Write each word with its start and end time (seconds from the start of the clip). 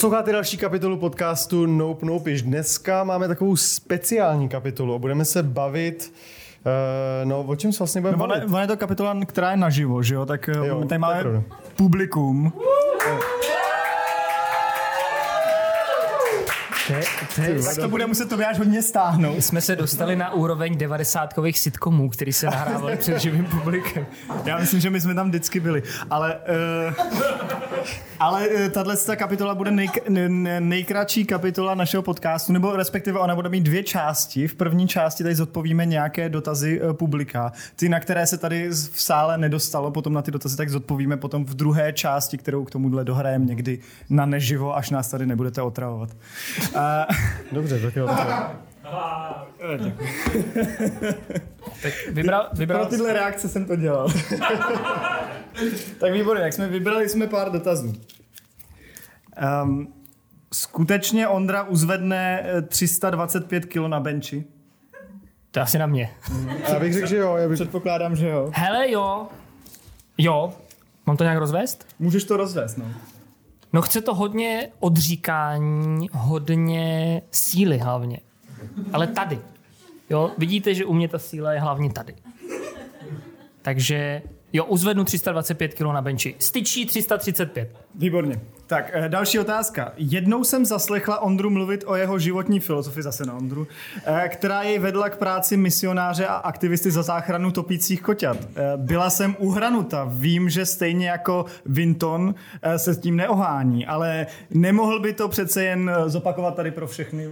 Posloucháte 0.00 0.32
další 0.32 0.56
kapitolu 0.56 0.96
podcastu 0.96 1.66
Nope 1.66 2.06
Nope. 2.06 2.30
Již 2.30 2.42
dneska 2.42 3.04
máme 3.04 3.28
takovou 3.28 3.56
speciální 3.56 4.48
kapitolu. 4.48 4.98
Budeme 4.98 5.24
se 5.24 5.42
bavit 5.42 6.12
Uh, 6.60 7.28
no, 7.28 7.42
o 7.42 7.56
čem 7.56 7.72
se 7.72 7.78
vlastně 7.78 8.00
budeme 8.00 8.18
no, 8.18 8.26
bavit? 8.26 8.44
Ono 8.44 8.58
je 8.58 8.66
to 8.66 8.76
kapitola, 8.76 9.16
která 9.26 9.50
je 9.50 9.56
naživo, 9.56 10.02
že 10.02 10.14
jo? 10.14 10.26
Tak 10.26 10.48
Jo, 10.48 10.64
jo, 10.64 10.84
tady 10.84 10.98
máme 10.98 11.20
pravda. 11.20 11.42
publikum. 11.76 12.52
Tak 17.36 17.76
to 17.80 17.88
bude 17.88 18.06
muset 18.06 18.28
Tobiáš 18.28 18.58
hodně 18.58 18.82
stáhnout. 18.82 19.44
Jsme 19.44 19.60
se 19.60 19.76
dostali 19.76 20.16
na 20.16 20.32
úroveň 20.32 20.74
90kových 20.74 21.58
sitcomů, 21.58 22.08
který 22.08 22.32
se 22.32 22.46
nahrávaly 22.46 22.96
před 22.96 23.18
živým 23.18 23.44
publikem. 23.44 24.06
Já 24.44 24.58
myslím, 24.58 24.80
že 24.80 24.90
my 24.90 25.00
jsme 25.00 25.14
tam 25.14 25.28
vždycky 25.28 25.60
byli. 25.60 25.82
Ale, 26.10 26.36
uh, 26.88 26.94
ale 28.18 28.48
uh, 28.48 28.68
tahle 28.68 28.96
kapitola 29.16 29.54
bude 29.54 29.70
nej, 29.70 29.88
ne- 30.08 30.60
nejkratší 30.60 31.24
kapitola 31.24 31.74
našeho 31.74 32.02
podcastu, 32.02 32.52
nebo 32.52 32.76
respektive 32.76 33.18
ona 33.18 33.34
bude 33.34 33.48
mít 33.48 33.60
dvě 33.60 33.82
části. 33.82 34.48
V 34.48 34.54
první 34.54 34.88
části 34.88 35.22
tady 35.22 35.34
zodpovíme 35.34 35.86
nějaké 35.86 36.28
dotazy 36.28 36.80
uh, 36.80 36.92
publika. 36.92 37.52
Ty, 37.76 37.88
na 37.88 38.00
které 38.00 38.26
se 38.26 38.38
tady 38.38 38.68
v 38.68 39.02
sále 39.02 39.38
nedostalo, 39.38 39.90
potom 39.90 40.12
na 40.12 40.22
ty 40.22 40.30
dotazy 40.30 40.56
tak 40.56 40.70
zodpovíme 40.70 41.16
potom 41.16 41.44
v 41.44 41.54
druhé 41.54 41.92
části, 41.92 42.38
kterou 42.38 42.64
k 42.64 42.70
tomuhle 42.70 43.04
dohrajeme 43.04 43.44
někdy 43.44 43.78
na 44.10 44.26
neživo, 44.26 44.76
až 44.76 44.90
nás 44.90 45.08
tady 45.08 45.26
nebudete 45.26 45.62
otravovat. 45.62 46.10
Uh, 46.74 46.80
Dobře, 47.52 47.80
tak 47.80 47.96
jo. 47.96 48.06
Tak 48.06 48.18
jo. 49.80 49.92
Tak 51.82 51.92
vybral, 52.12 52.44
Pro 52.44 52.58
vybral 52.58 52.86
tyhle 52.86 53.12
reakce 53.12 53.48
jsem 53.48 53.64
to 53.64 53.76
dělal. 53.76 54.08
tak 56.00 56.12
výborně, 56.12 56.42
jak 56.42 56.52
jsme 56.52 56.68
vybrali 56.68 57.08
jsme 57.08 57.26
pár 57.26 57.52
dotazů. 57.52 57.92
Um, 59.62 59.94
skutečně 60.52 61.28
Ondra 61.28 61.62
uzvedne 61.62 62.42
eh, 62.44 62.62
325 62.62 63.66
kg 63.66 63.76
na 63.76 64.00
benči? 64.00 64.44
to 65.50 65.60
asi 65.60 65.78
na 65.78 65.86
mě. 65.86 66.10
Já 66.72 66.80
bych 66.80 66.92
řekl, 66.92 67.06
že 67.06 67.16
jo. 67.16 67.36
Já 67.36 67.48
bych... 67.48 67.54
Předpokládám, 67.54 68.16
že 68.16 68.28
jo. 68.28 68.50
Hele 68.54 68.90
jo, 68.90 69.28
jo, 70.18 70.52
mám 71.06 71.16
to 71.16 71.24
nějak 71.24 71.38
rozvést? 71.38 71.86
Můžeš 71.98 72.24
to 72.24 72.36
rozvést, 72.36 72.78
no. 72.78 72.84
No 73.72 73.82
chce 73.82 74.00
to 74.00 74.14
hodně 74.14 74.68
odříkání, 74.80 76.08
hodně 76.12 77.22
síly 77.30 77.78
hlavně. 77.78 78.20
Ale 78.92 79.06
tady. 79.06 79.38
Jo, 80.10 80.30
vidíte, 80.38 80.74
že 80.74 80.84
u 80.84 80.92
mě 80.92 81.08
ta 81.08 81.18
síla 81.18 81.52
je 81.52 81.60
hlavně 81.60 81.92
tady. 81.92 82.14
Takže 83.62 84.22
jo, 84.52 84.64
uzvednu 84.64 85.04
325 85.04 85.74
kg 85.74 85.80
na 85.80 86.02
benči. 86.02 86.34
Styčí 86.38 86.86
335. 86.86 87.76
Výborně. 87.94 88.40
Tak, 88.66 88.90
eh, 88.92 89.08
další 89.08 89.38
otázka. 89.38 89.92
Jednou 89.96 90.44
jsem 90.44 90.64
zaslechla 90.64 91.22
Ondru 91.22 91.50
mluvit 91.50 91.84
o 91.86 91.96
jeho 91.96 92.18
životní 92.18 92.60
filozofii, 92.60 93.02
zase 93.02 93.26
na 93.26 93.34
Ondru, 93.34 93.66
eh, 94.04 94.28
která 94.28 94.62
jej 94.62 94.78
vedla 94.78 95.08
k 95.08 95.16
práci 95.16 95.56
misionáře 95.56 96.26
a 96.26 96.34
aktivisty 96.34 96.90
za 96.90 97.02
záchranu 97.02 97.50
topících 97.50 98.02
koťat. 98.02 98.36
Eh, 98.36 98.72
Byla 98.76 99.10
jsem 99.10 99.36
uhranuta. 99.38 100.06
Vím, 100.10 100.50
že 100.50 100.66
stejně 100.66 101.08
jako 101.08 101.44
Vinton 101.66 102.34
se 102.76 102.94
s 102.94 102.98
tím 102.98 103.16
neohání, 103.16 103.86
ale 103.86 104.26
nemohl 104.50 105.00
by 105.00 105.12
to 105.12 105.28
přece 105.28 105.64
jen 105.64 105.90
zopakovat 106.06 106.54
tady 106.54 106.70
pro 106.70 106.86
všechny 106.86 107.28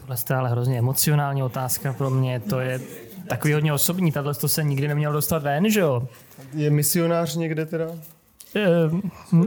Tohle 0.00 0.16
je 0.30 0.36
ale 0.36 0.50
hrozně 0.50 0.78
emocionální 0.78 1.42
otázka 1.42 1.92
pro 1.92 2.10
mě. 2.10 2.40
To 2.40 2.60
je 2.60 2.80
takový 3.28 3.54
hodně 3.54 3.72
osobní. 3.72 4.12
Tahle 4.12 4.34
to 4.34 4.48
se 4.48 4.64
nikdy 4.64 4.88
neměl 4.88 5.12
dostat 5.12 5.42
ven, 5.42 5.70
že 5.70 5.80
jo? 5.80 6.08
Je 6.54 6.70
misionář 6.70 7.36
někde 7.36 7.66
teda? 7.66 7.86
Ehm, 8.54 9.02
hm. 9.32 9.46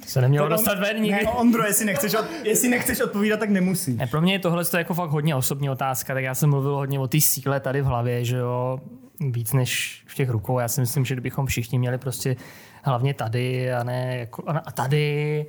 To 0.00 0.06
se 0.06 0.20
nemělo 0.20 0.48
dostat 0.48 0.78
ven 0.78 1.02
nikdy. 1.02 1.24
Ne, 1.24 1.30
Ondro, 1.30 1.66
jestli 1.66 1.84
nechceš, 1.84 2.14
od, 2.14 2.24
jestli 2.44 2.68
nechceš 2.68 3.00
odpovídat, 3.00 3.40
tak 3.40 3.50
nemusí. 3.50 3.94
Ne, 3.94 4.06
pro 4.06 4.20
mě 4.20 4.32
je 4.32 4.38
tohle 4.38 4.64
to 4.64 4.76
jako 4.76 4.94
fakt 4.94 5.10
hodně 5.10 5.34
osobní 5.34 5.70
otázka, 5.70 6.14
tak 6.14 6.24
já 6.24 6.34
jsem 6.34 6.50
mluvil 6.50 6.74
hodně 6.74 6.98
o 6.98 7.08
té 7.08 7.20
síle 7.20 7.60
tady 7.60 7.82
v 7.82 7.84
hlavě, 7.84 8.24
že 8.24 8.36
jo, 8.36 8.80
víc 9.20 9.52
než 9.52 10.02
v 10.06 10.14
těch 10.14 10.30
rukou. 10.30 10.58
Já 10.58 10.68
si 10.68 10.80
myslím, 10.80 11.04
že 11.04 11.14
kdybychom 11.14 11.46
všichni 11.46 11.78
měli 11.78 11.98
prostě 11.98 12.36
hlavně 12.82 13.14
tady 13.14 13.72
a 13.72 13.84
ne 13.84 14.18
jako, 14.18 14.42
a 14.46 14.58
a 14.58 14.70
tady 14.72 15.46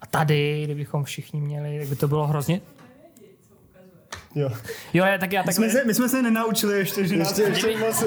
a 0.00 0.06
tady, 0.06 0.64
kdybychom 0.64 1.04
všichni 1.04 1.40
měli, 1.40 1.78
tak 1.78 1.88
by 1.88 1.96
to 1.96 2.08
bylo 2.08 2.26
hrozně... 2.26 2.60
Jo. 4.34 4.50
Jo, 4.94 5.04
já, 5.04 5.18
tak 5.18 5.32
já 5.32 5.42
My 5.42 5.46
tak... 5.46 5.54
jsme, 5.54 5.70
se, 5.70 5.84
my 5.84 5.94
jsme 5.94 6.08
se 6.08 6.22
nenaučili 6.22 6.78
ještě, 6.78 7.06
že 7.06 7.16
nás... 7.16 7.38
Ještě, 7.38 7.42
ještě, 7.68 7.78
moc, 7.86 8.04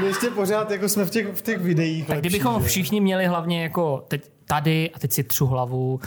my 0.00 0.06
ještě 0.06 0.26
pořád, 0.26 0.70
jako 0.70 0.88
jsme 0.88 1.04
v 1.04 1.10
těch, 1.10 1.26
v 1.26 1.42
těch 1.42 1.58
videích. 1.58 2.06
Tak 2.06 2.16
lepší, 2.16 2.20
kdybychom 2.28 2.54
že 2.54 2.60
jo. 2.64 2.68
všichni 2.68 3.00
měli 3.00 3.26
hlavně 3.26 3.62
jako 3.62 4.04
teď 4.08 4.30
tady 4.44 4.90
a 4.94 4.98
teď 4.98 5.12
si 5.12 5.22
třu 5.24 5.46
hlavu 5.46 6.00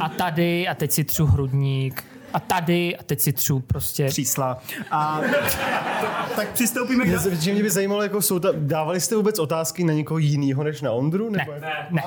a 0.00 0.08
tady 0.08 0.68
a 0.68 0.74
teď 0.74 0.92
si 0.92 1.04
třu 1.04 1.26
hrudník 1.26 2.04
a 2.34 2.40
tady 2.40 2.96
a 2.96 3.02
teď 3.02 3.20
si 3.20 3.32
třu 3.32 3.60
prostě... 3.60 4.10
čísla. 4.10 4.58
A 4.90 5.20
tak 6.36 6.48
přistoupíme 6.48 7.04
k... 7.04 7.08
Mě, 7.08 7.36
že 7.40 7.52
mě 7.52 7.62
by 7.62 7.70
zajímalo, 7.70 8.02
jako 8.02 8.22
jsou 8.22 8.38
ta, 8.38 8.48
dávali 8.52 9.00
jste 9.00 9.16
vůbec 9.16 9.38
otázky 9.38 9.84
na 9.84 9.92
někoho 9.92 10.18
jiného 10.18 10.64
než 10.64 10.82
na 10.82 10.92
Ondru? 10.92 11.30
Nebo 11.30 11.52
Ne, 11.52 11.72
jako- 11.92 11.94
ne. 11.94 12.02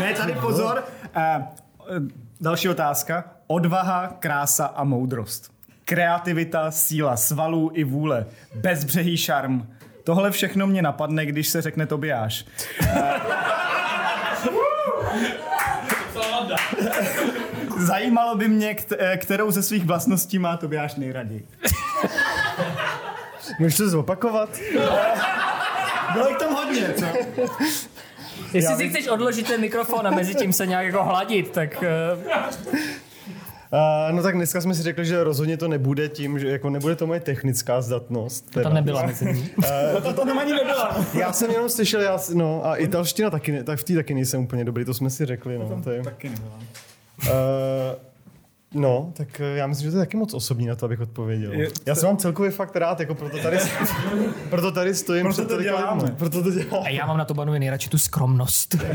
Ne, 0.00 0.14
tady 0.14 0.32
pozor. 0.32 0.84
Uh, 1.16 2.08
další 2.40 2.68
otázka. 2.68 3.24
Odvaha, 3.46 4.16
krása 4.18 4.66
a 4.66 4.84
moudrost. 4.84 5.50
Kreativita, 5.84 6.70
síla 6.70 7.16
svalů 7.16 7.70
i 7.74 7.84
vůle. 7.84 8.26
Bezbřehý 8.54 9.16
šarm. 9.16 9.66
Tohle 10.04 10.30
všechno 10.30 10.66
mě 10.66 10.82
napadne, 10.82 11.26
když 11.26 11.48
se 11.48 11.62
řekne 11.62 11.86
Tobiáš. 11.86 12.44
Zajímalo 17.78 18.36
by 18.36 18.48
mě, 18.48 18.76
eh, 18.98 19.16
kterou 19.16 19.50
ze 19.50 19.62
svých 19.62 19.84
vlastností 19.84 20.38
má 20.38 20.56
Tobiáš 20.56 20.94
nejraději. 20.94 21.48
Můžeš 23.58 23.76
to 23.76 23.88
zopakovat? 23.88 24.48
Bylo 26.12 26.28
jich 26.28 26.38
tam 26.38 26.54
hodně, 26.54 26.92
co? 26.92 27.06
Jestli 28.52 28.76
si 28.76 28.88
chceš 28.88 29.08
odložit 29.08 29.46
ten 29.46 29.60
mikrofon 29.60 30.06
a 30.06 30.10
mezi 30.10 30.34
tím 30.34 30.52
se 30.52 30.66
nějak 30.66 30.86
jako 30.86 31.04
hladit, 31.04 31.50
tak... 31.50 31.84
Uh, 32.16 32.32
Uh, 33.72 34.16
no 34.16 34.22
tak 34.22 34.34
dneska 34.34 34.60
jsme 34.60 34.74
si 34.74 34.82
řekli, 34.82 35.04
že 35.04 35.24
rozhodně 35.24 35.56
to 35.56 35.68
nebude 35.68 36.08
tím, 36.08 36.38
že 36.38 36.48
jako 36.48 36.70
nebude 36.70 36.96
to 36.96 37.06
moje 37.06 37.20
technická 37.20 37.80
zdatnost. 37.80 38.50
Teda. 38.50 38.64
tam 38.64 38.74
nebyla 38.74 39.06
mezi 39.06 39.24
nimi. 39.24 39.50
To, 40.02 40.12
to 40.12 40.26
tam 40.26 40.38
ani 40.38 40.52
nebylo. 40.52 40.88
Já 41.14 41.32
jsem 41.32 41.50
jenom 41.50 41.68
slyšel, 41.68 42.00
já, 42.00 42.18
no 42.34 42.66
a 42.66 42.76
italština 42.76 43.30
taky, 43.30 43.52
ne, 43.52 43.64
tak 43.64 43.78
v 43.78 43.84
té 43.84 43.94
taky 43.94 44.14
nejsem 44.14 44.40
úplně 44.40 44.64
dobrý, 44.64 44.84
to 44.84 44.94
jsme 44.94 45.10
si 45.10 45.26
řekli, 45.26 45.58
no. 45.58 45.80
To 45.84 45.90
je, 45.90 45.98
uh, 45.98 46.04
Taky 46.04 46.28
nebylo. 46.28 46.58
No, 48.74 49.12
tak 49.16 49.40
eh, 49.40 49.44
já 49.56 49.66
myslím, 49.66 49.84
že 49.86 49.90
to 49.90 49.96
je 49.98 50.02
taky 50.02 50.16
moc 50.16 50.34
osobní 50.34 50.66
na 50.66 50.74
to, 50.76 50.86
abych 50.86 51.00
odpověděl. 51.00 51.52
Je- 51.52 51.68
Já 51.86 51.94
jsem 51.94 52.06
vám 52.08 52.16
celkově 52.16 52.50
fakt 52.50 52.76
rád, 52.76 53.00
jako 53.00 53.14
proto 53.14 53.38
tady, 53.38 53.58
proto 54.50 54.72
tady 54.72 54.94
stojím 54.94 55.26
Proto 55.26 55.44
to 55.56 55.62
děláme. 55.62 56.02
lidmi. 56.02 56.16
Proto 56.18 56.42
to 56.42 56.50
děláme. 56.50 56.86
A 56.86 56.88
já 56.88 57.06
mám 57.06 57.16
na 57.18 57.24
to 57.24 57.34
banově 57.34 57.60
nejradši 57.60 57.90
tu 57.90 57.98
skromnost. 57.98 58.76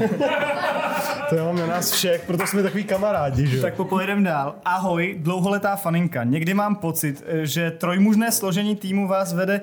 To 1.30 1.36
já 1.36 1.44
mám 1.44 1.56
na 1.56 1.66
nás 1.66 1.92
všech, 1.92 2.24
proto 2.28 2.48
jsme 2.48 2.64
takový 2.64 2.84
kamarádi, 2.84 3.48
že. 3.48 3.62
Tak 3.62 3.74
popojedem 3.76 4.24
dál. 4.24 4.56
Ahoj, 4.66 5.16
dlouholetá 5.20 5.76
faninka. 5.76 6.24
Někdy 6.24 6.54
mám 6.54 6.76
pocit, 6.76 7.24
eh, 7.28 7.46
že 7.46 7.72
trojmužné 7.72 8.32
složení 8.32 8.76
týmu 8.76 9.08
vás 9.08 9.34
vede 9.34 9.62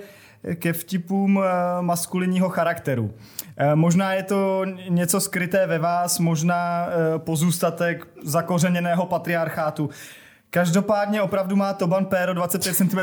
ke 0.54 0.72
vtipům 0.72 1.40
eh, 1.44 1.82
maskulinního 1.82 2.48
charakteru. 2.48 3.14
Eh, 3.56 3.74
Možná 3.74 4.12
je 4.14 4.22
to 4.22 4.64
něco 4.88 5.20
skryté 5.20 5.66
ve 5.66 5.78
vás, 5.78 6.18
možná 6.18 6.86
eh, 6.88 7.18
pozůstatek 7.18 8.06
zakořeněného 8.24 9.06
patriarchátu. 9.06 9.90
Každopádně 10.50 11.22
opravdu 11.22 11.56
má 11.56 11.72
Toban 11.72 12.04
Péro 12.04 12.34
25 12.34 12.74
cm. 12.74 12.98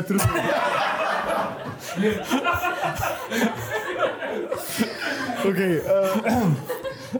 Okay, 5.50 5.82
uh, 5.82 6.54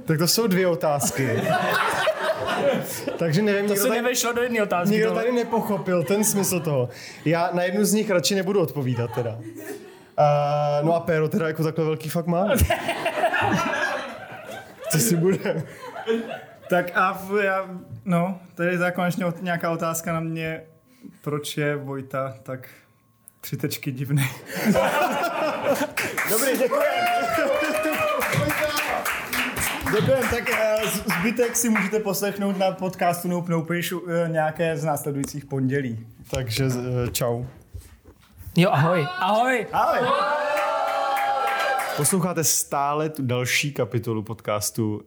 tak 0.06 0.18
to 0.18 0.28
jsou 0.28 0.48
dvě 0.48 0.68
otázky. 0.68 1.42
Takže 3.20 3.42
nevím, 3.42 3.68
To 3.68 3.76
se 3.76 3.88
tady, 3.88 4.02
nevešlo 4.02 4.34
do 4.34 4.42
jedné 4.42 4.64
otázky. 4.64 5.04
tohle. 5.04 5.24
tady 5.24 5.36
nepochopil 5.36 6.04
ten 6.04 6.24
smysl 6.24 6.60
toho. 6.60 6.90
Já 7.26 7.50
na 7.54 7.64
jednu 7.64 7.86
z 7.86 7.94
nich 7.94 8.10
radši 8.10 8.36
nebudu 8.36 8.62
odpovídat 8.62 9.10
teda. 9.16 9.38
Uh, 10.20 10.86
no 10.86 10.96
a 10.96 11.00
Péro 11.00 11.28
teda 11.30 11.48
jako 11.48 11.64
takhle 11.64 11.86
velký 11.86 12.10
fakt 12.10 12.28
má. 12.28 12.48
Co 14.92 14.98
si 14.98 15.16
bude? 15.16 15.64
Tak 16.70 16.92
a 16.96 17.14
v, 17.14 17.44
já, 17.44 17.66
no, 18.06 18.40
tady 18.56 18.70
je 18.84 18.92
konečně 18.92 19.26
nějaká 19.42 19.72
otázka 19.72 20.14
na 20.14 20.20
mě, 20.20 20.62
proč 21.22 21.58
je 21.58 21.76
Vojta 21.76 22.34
tak 22.44 22.70
tři 23.42 23.58
tečky 23.58 23.92
divný. 23.92 24.24
Dobrý, 26.30 26.58
děkuji. 26.58 26.82
Děkujem, 29.92 30.20
tak 30.30 30.50
eh, 30.50 30.78
zbytek 31.20 31.56
si 31.56 31.70
můžete 31.70 32.00
poslechnout 32.00 32.58
na 32.58 32.72
podcastu 32.72 33.28
Nope 33.28 33.52
Nope 33.52 33.76
eh, 33.80 34.30
nějaké 34.30 34.78
z 34.78 34.84
následujících 34.84 35.46
pondělí. 35.46 36.08
Takže 36.32 36.66
uh, 36.66 36.74
čau. 37.12 37.46
Jo, 38.60 38.70
ahoj. 38.72 39.08
Ahoj. 39.20 39.68
Ahoj. 39.72 40.00
Posloucháte 41.98 42.44
stále 42.44 43.10
tu 43.10 43.26
další 43.26 43.74
kapitolu 43.74 44.24
podcastu 44.24 44.96
uh, 44.96 45.02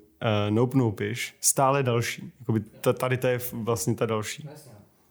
Nope 0.51 0.79
Nopish. 0.79 1.35
Stále 1.41 1.83
další. 1.83 2.33
Jakoby 2.41 2.61
ta, 2.61 2.93
tady 2.93 3.17
to 3.17 3.27
je 3.27 3.41
vlastně 3.53 3.95
ta 3.95 4.07
další. 4.07 4.49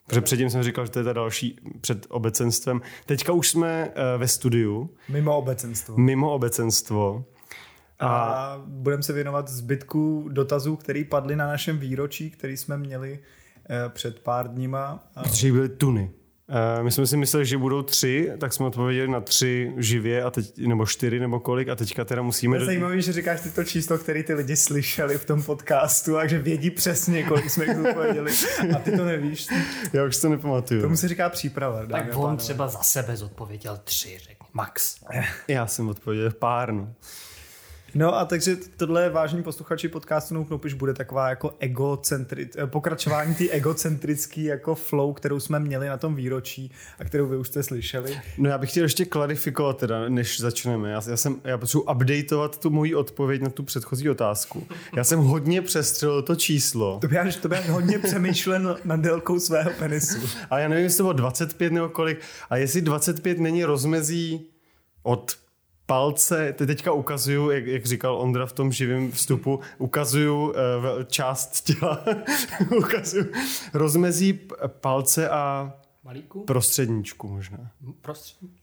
Protože 0.08 0.22
předtím 0.22 0.50
jsem 0.50 0.64
říkal, 0.64 0.86
že 0.86 0.92
to 0.92 1.00
je 1.00 1.06
ta 1.06 1.14
další 1.14 1.60
před 1.82 2.06
obecenstvem. 2.10 2.82
Teďka 3.06 3.32
už 3.34 3.50
jsme 3.50 3.86
uh, 3.90 4.20
ve 4.20 4.28
studiu, 4.28 4.90
Mimo 5.10 5.38
obecenstvo. 5.38 5.98
mimo 5.98 6.34
obecenstvo. 6.34 7.26
A 8.00 8.56
budeme 8.66 9.04
se 9.04 9.14
věnovat 9.14 9.48
zbytku 9.48 10.30
dotazů, 10.32 10.76
které 10.76 11.04
padly 11.04 11.36
na 11.36 11.48
našem 11.48 11.78
výročí, 11.78 12.32
který 12.32 12.58
jsme 12.58 12.78
měli 12.78 13.20
eh, 13.70 13.90
před 13.90 14.20
pár 14.20 14.48
dníma. 14.48 15.04
A 15.16 15.24
Protože 15.24 15.52
byly 15.52 15.70
tuny. 15.70 16.12
Uh, 16.50 16.84
my 16.84 16.92
jsme 16.92 17.08
si 17.08 17.18
mysleli, 17.18 17.46
že 17.46 17.58
budou 17.58 17.82
tři, 17.82 18.32
tak 18.40 18.54
jsme 18.54 18.66
odpověděli 18.66 19.08
na 19.08 19.22
tři 19.22 19.74
živě, 19.78 20.24
a 20.24 20.32
teď, 20.32 20.58
nebo 20.58 20.86
čtyři, 20.86 21.20
nebo 21.20 21.40
kolik, 21.40 21.70
a 21.70 21.76
teďka 21.76 22.06
teda 22.06 22.22
musíme... 22.22 22.58
je 22.58 22.66
zajímavé, 22.66 23.02
že 23.02 23.14
říkáš 23.14 23.42
ty 23.42 23.52
to 23.52 23.64
číslo, 23.64 23.98
které 23.98 24.24
ty 24.24 24.34
lidi 24.34 24.56
slyšeli 24.56 25.18
v 25.18 25.26
tom 25.26 25.44
podcastu, 25.44 26.14
takže 26.16 26.40
vědí 26.40 26.72
přesně, 26.72 27.24
kolik 27.24 27.50
jsme 27.50 27.66
jich 27.66 27.78
odpověděli. 27.80 28.32
A 28.76 28.80
ty 28.80 28.92
to 28.98 29.06
nevíš. 29.06 29.48
Já 29.94 30.06
už 30.06 30.18
to 30.18 30.30
nepamatuju. 30.30 30.82
Tomu 30.82 30.98
se 30.98 31.08
říká 31.08 31.30
příprava. 31.30 31.80
a 31.82 31.86
Tak 31.86 32.06
on 32.06 32.12
pánové. 32.22 32.38
třeba 32.38 32.68
za 32.68 32.80
sebe 32.80 33.18
zodpověděl 33.18 33.80
tři, 33.84 34.18
řekni, 34.20 34.46
max. 34.54 34.96
Já 35.48 35.68
jsem 35.68 35.90
odpověděl 35.90 36.32
pár, 36.32 36.72
no. 36.74 36.94
No 37.96 38.18
a 38.18 38.26
takže 38.26 38.58
tohle 38.78 39.04
je 39.04 39.10
vážní 39.10 39.44
posluchači 39.44 39.88
podcastu 39.88 40.34
No 40.34 40.46
Knupiš 40.46 40.74
bude 40.74 40.94
taková 40.94 41.30
jako 41.30 41.54
egocentri- 41.62 42.50
eh, 42.58 42.68
pokračování 42.68 43.36
té 43.36 43.50
egocentrický 43.50 44.44
jako 44.44 44.76
flow, 44.76 45.14
kterou 45.14 45.40
jsme 45.40 45.60
měli 45.60 45.88
na 45.88 45.98
tom 45.98 46.16
výročí 46.16 46.72
a 47.00 47.04
kterou 47.06 47.28
vy 47.28 47.38
už 47.38 47.48
jste 47.48 47.64
slyšeli. 47.64 48.20
No 48.38 48.50
já 48.50 48.58
bych 48.58 48.70
chtěl 48.72 48.84
ještě 48.84 49.06
klarifikovat 49.06 49.78
teda, 49.78 50.10
než 50.10 50.40
začneme. 50.40 50.92
Já, 50.92 51.02
já, 51.10 51.18
jsem, 51.18 51.42
já 51.44 51.58
potřebuji 51.58 51.84
updateovat 51.84 52.58
tu 52.58 52.70
moji 52.70 52.96
odpověď 52.96 53.42
na 53.42 53.50
tu 53.50 53.64
předchozí 53.64 54.10
otázku. 54.10 54.68
Já 54.96 55.04
jsem 55.04 55.20
hodně 55.20 55.62
přestřelil 55.62 56.22
to 56.22 56.36
číslo, 56.36 56.98
To 57.02 57.08
by 57.08 57.18
až, 57.18 57.36
to 57.36 57.50
by 57.50 57.58
až 57.58 57.70
hodně 57.70 58.00
přemýšlen 58.00 58.76
nad 58.86 59.00
délkou 59.00 59.40
svého 59.40 59.72
penisu. 59.80 60.18
ale 60.50 60.62
já 60.62 60.68
nevím, 60.68 60.84
jestli 60.84 60.98
to 60.98 61.04
bylo 61.04 61.14
25 61.14 61.74
nebo 61.74 61.90
kolik, 61.90 62.20
a 62.50 62.58
jestli 62.58 62.82
25 62.82 63.40
není 63.40 63.64
rozmezí 63.66 64.46
od 65.04 65.36
palce, 65.90 66.54
teď 66.54 66.68
teďka 66.68 66.92
ukazuju, 66.92 67.52
jak, 67.52 67.66
jak 67.66 67.86
říkal 67.86 68.16
Ondra 68.16 68.46
v 68.46 68.54
tom 68.54 68.72
živém 68.72 69.12
vstupu, 69.12 69.60
ukazuju 69.78 70.48
uh, 70.48 70.54
část 71.08 71.62
těla, 71.62 72.06
ukazuju 72.78 73.26
rozmezí 73.74 74.40
palce 74.68 75.30
a 75.30 75.74
Malíku? 76.04 76.44
prostředníčku 76.44 77.28
možná. 77.28 77.72
Prostřední. 78.02 78.50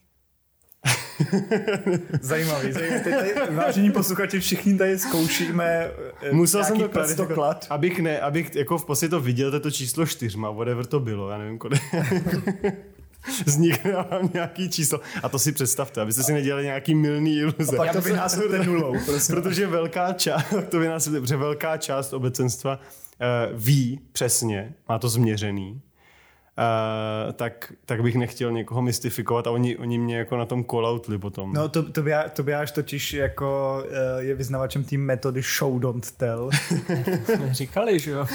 Zajímavý, 2.21 2.71
zajímavý. 2.71 3.03
Teď 3.03 3.15
tady, 3.15 3.33
vážení 3.55 3.91
posluchači, 3.91 4.39
všichni 4.39 4.77
tady 4.77 4.99
zkoušíme 4.99 5.91
eh, 6.21 6.31
Musel 6.31 6.63
jsem 6.63 6.79
to 6.79 6.89
klarifikovat, 6.89 7.67
abych 7.69 7.99
ne, 7.99 8.19
abych 8.19 8.55
jako 8.55 8.77
v 8.77 8.85
podstatě 8.85 9.09
to 9.09 9.19
viděl, 9.21 9.59
to 9.59 9.71
číslo 9.71 10.05
čtyřma, 10.05 10.51
whatever 10.51 10.85
to 10.85 10.99
bylo, 10.99 11.29
já 11.29 11.37
nevím, 11.37 11.57
kolik. 11.57 11.81
Z 13.45 13.57
nich 13.57 13.83
dávám 13.83 14.29
nějaký 14.33 14.69
číslo. 14.69 14.99
A 15.23 15.29
to 15.29 15.39
si 15.39 15.51
představte, 15.51 16.01
abyste 16.01 16.23
si 16.23 16.33
nedělali 16.33 16.63
nějaký 16.63 16.95
milný 16.95 17.37
iluze. 17.37 17.77
Pak 17.77 17.93
to 17.93 18.01
vynásobte 18.01 18.63
nulou. 18.65 18.95
Prostě. 19.05 19.33
Protože 19.33 19.67
velká 19.67 20.13
část, 20.13 20.45
to 20.69 20.79
vynásobte, 20.79 21.19
protože 21.19 21.37
velká 21.37 21.77
část 21.77 22.13
obecenstva 22.13 22.79
uh, 22.79 23.59
ví 23.59 23.99
přesně, 24.11 24.73
má 24.89 24.99
to 24.99 25.09
změřený, 25.09 25.81
Uh, 26.57 27.33
tak, 27.33 27.73
tak 27.85 28.03
bych 28.03 28.15
nechtěl 28.15 28.51
někoho 28.51 28.81
mystifikovat 28.81 29.47
a 29.47 29.51
oni, 29.51 29.77
oni 29.77 29.97
mě 29.97 30.17
jako 30.17 30.37
na 30.37 30.45
tom 30.45 30.65
call 30.65 31.01
potom. 31.17 31.53
No 31.53 31.69
to, 31.69 31.91
to, 31.91 32.01
by, 32.01 32.11
to 32.33 32.43
by 32.43 32.55
až 32.55 32.71
totiž 32.71 33.13
jako 33.13 33.83
eh, 33.89 34.23
je 34.23 34.35
vyznavačem 34.35 34.83
té 34.83 34.97
metody 34.97 35.41
show 35.57 35.79
don't 35.79 36.11
tell. 36.11 36.49
Jsme 37.25 37.53
říkali, 37.53 37.99
že 37.99 38.11
jo? 38.11 38.25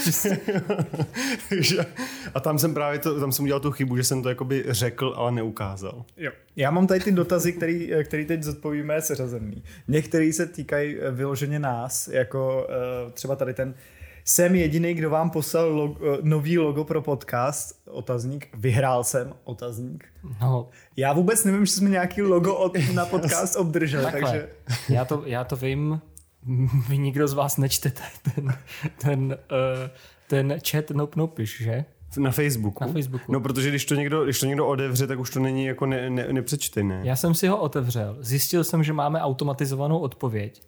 Takže- 1.48 1.86
a 2.34 2.40
tam 2.40 2.58
jsem 2.58 2.74
právě 2.74 2.98
to, 2.98 3.20
tam 3.20 3.32
jsem 3.32 3.42
udělal 3.42 3.60
tu 3.60 3.70
chybu, 3.70 3.96
že 3.96 4.04
jsem 4.04 4.22
to 4.22 4.28
jakoby 4.28 4.64
řekl, 4.69 5.14
ale 5.16 5.32
neukázal. 5.32 6.04
Jo. 6.16 6.30
Já 6.56 6.70
mám 6.70 6.86
tady 6.86 7.00
ty 7.00 7.12
dotazy, 7.12 7.52
který, 7.52 7.94
eh, 7.94 8.04
který 8.04 8.26
teď 8.26 8.42
zodpovíme 8.42 9.00
seřazený. 9.00 9.64
Některý 9.88 10.32
se 10.32 10.46
týkají 10.46 10.96
vyloženě 11.10 11.58
nás, 11.58 12.08
jako 12.08 12.66
eh, 12.70 13.10
třeba 13.10 13.36
tady 13.36 13.54
ten 13.54 13.74
jsem 14.24 14.54
jediný, 14.54 14.94
kdo 14.94 15.10
vám 15.10 15.30
poslal 15.30 15.69
log, 15.72 15.98
eh, 16.00 16.19
nový 16.22 16.58
logo 16.58 16.84
pro 16.84 17.02
podcast, 17.02 17.82
otazník, 17.90 18.48
vyhrál 18.54 19.04
jsem, 19.04 19.34
otazník. 19.44 20.04
No, 20.40 20.69
Já 20.96 21.12
vůbec 21.12 21.44
nevím, 21.44 21.66
že 21.66 21.72
jsme 21.72 21.90
nějaký 21.90 22.22
logo 22.22 22.54
od, 22.54 22.72
na 22.94 23.06
podcast 23.06 23.56
obdrželi, 23.60 24.04
takhle. 24.04 24.30
takže 24.30 24.48
Já 24.88 25.04
to, 25.04 25.22
já 25.26 25.44
to 25.44 25.56
vím, 25.56 26.00
vy 26.88 26.98
nikdo 26.98 27.28
z 27.28 27.32
vás 27.32 27.56
nečtete 27.56 28.02
ten, 28.34 28.54
ten, 28.98 29.26
uh, 29.26 29.88
ten 30.28 30.58
chat 30.70 30.90
Nope 30.90 31.20
Nopiš, 31.20 31.62
že? 31.62 31.84
Na 32.19 32.30
Facebooku. 32.30 32.84
Na 32.84 32.92
Facebooku. 32.92 33.32
No, 33.32 33.40
protože 33.40 33.69
když 33.69 33.84
to 33.84 33.94
někdo, 33.94 34.24
když 34.24 34.40
to 34.40 34.46
někdo 34.46 34.66
odevře, 34.66 35.06
tak 35.06 35.19
už 35.19 35.30
to 35.30 35.40
není 35.40 35.64
jako 35.64 35.86
ne, 35.86 36.10
ne, 36.10 36.26
nepřečtené. 36.32 37.00
Já 37.04 37.16
jsem 37.16 37.34
si 37.34 37.48
ho 37.48 37.56
otevřel. 37.60 38.16
Zjistil 38.20 38.64
jsem, 38.64 38.84
že 38.84 38.92
máme 38.92 39.20
automatizovanou 39.20 39.98
odpověď. 39.98 40.62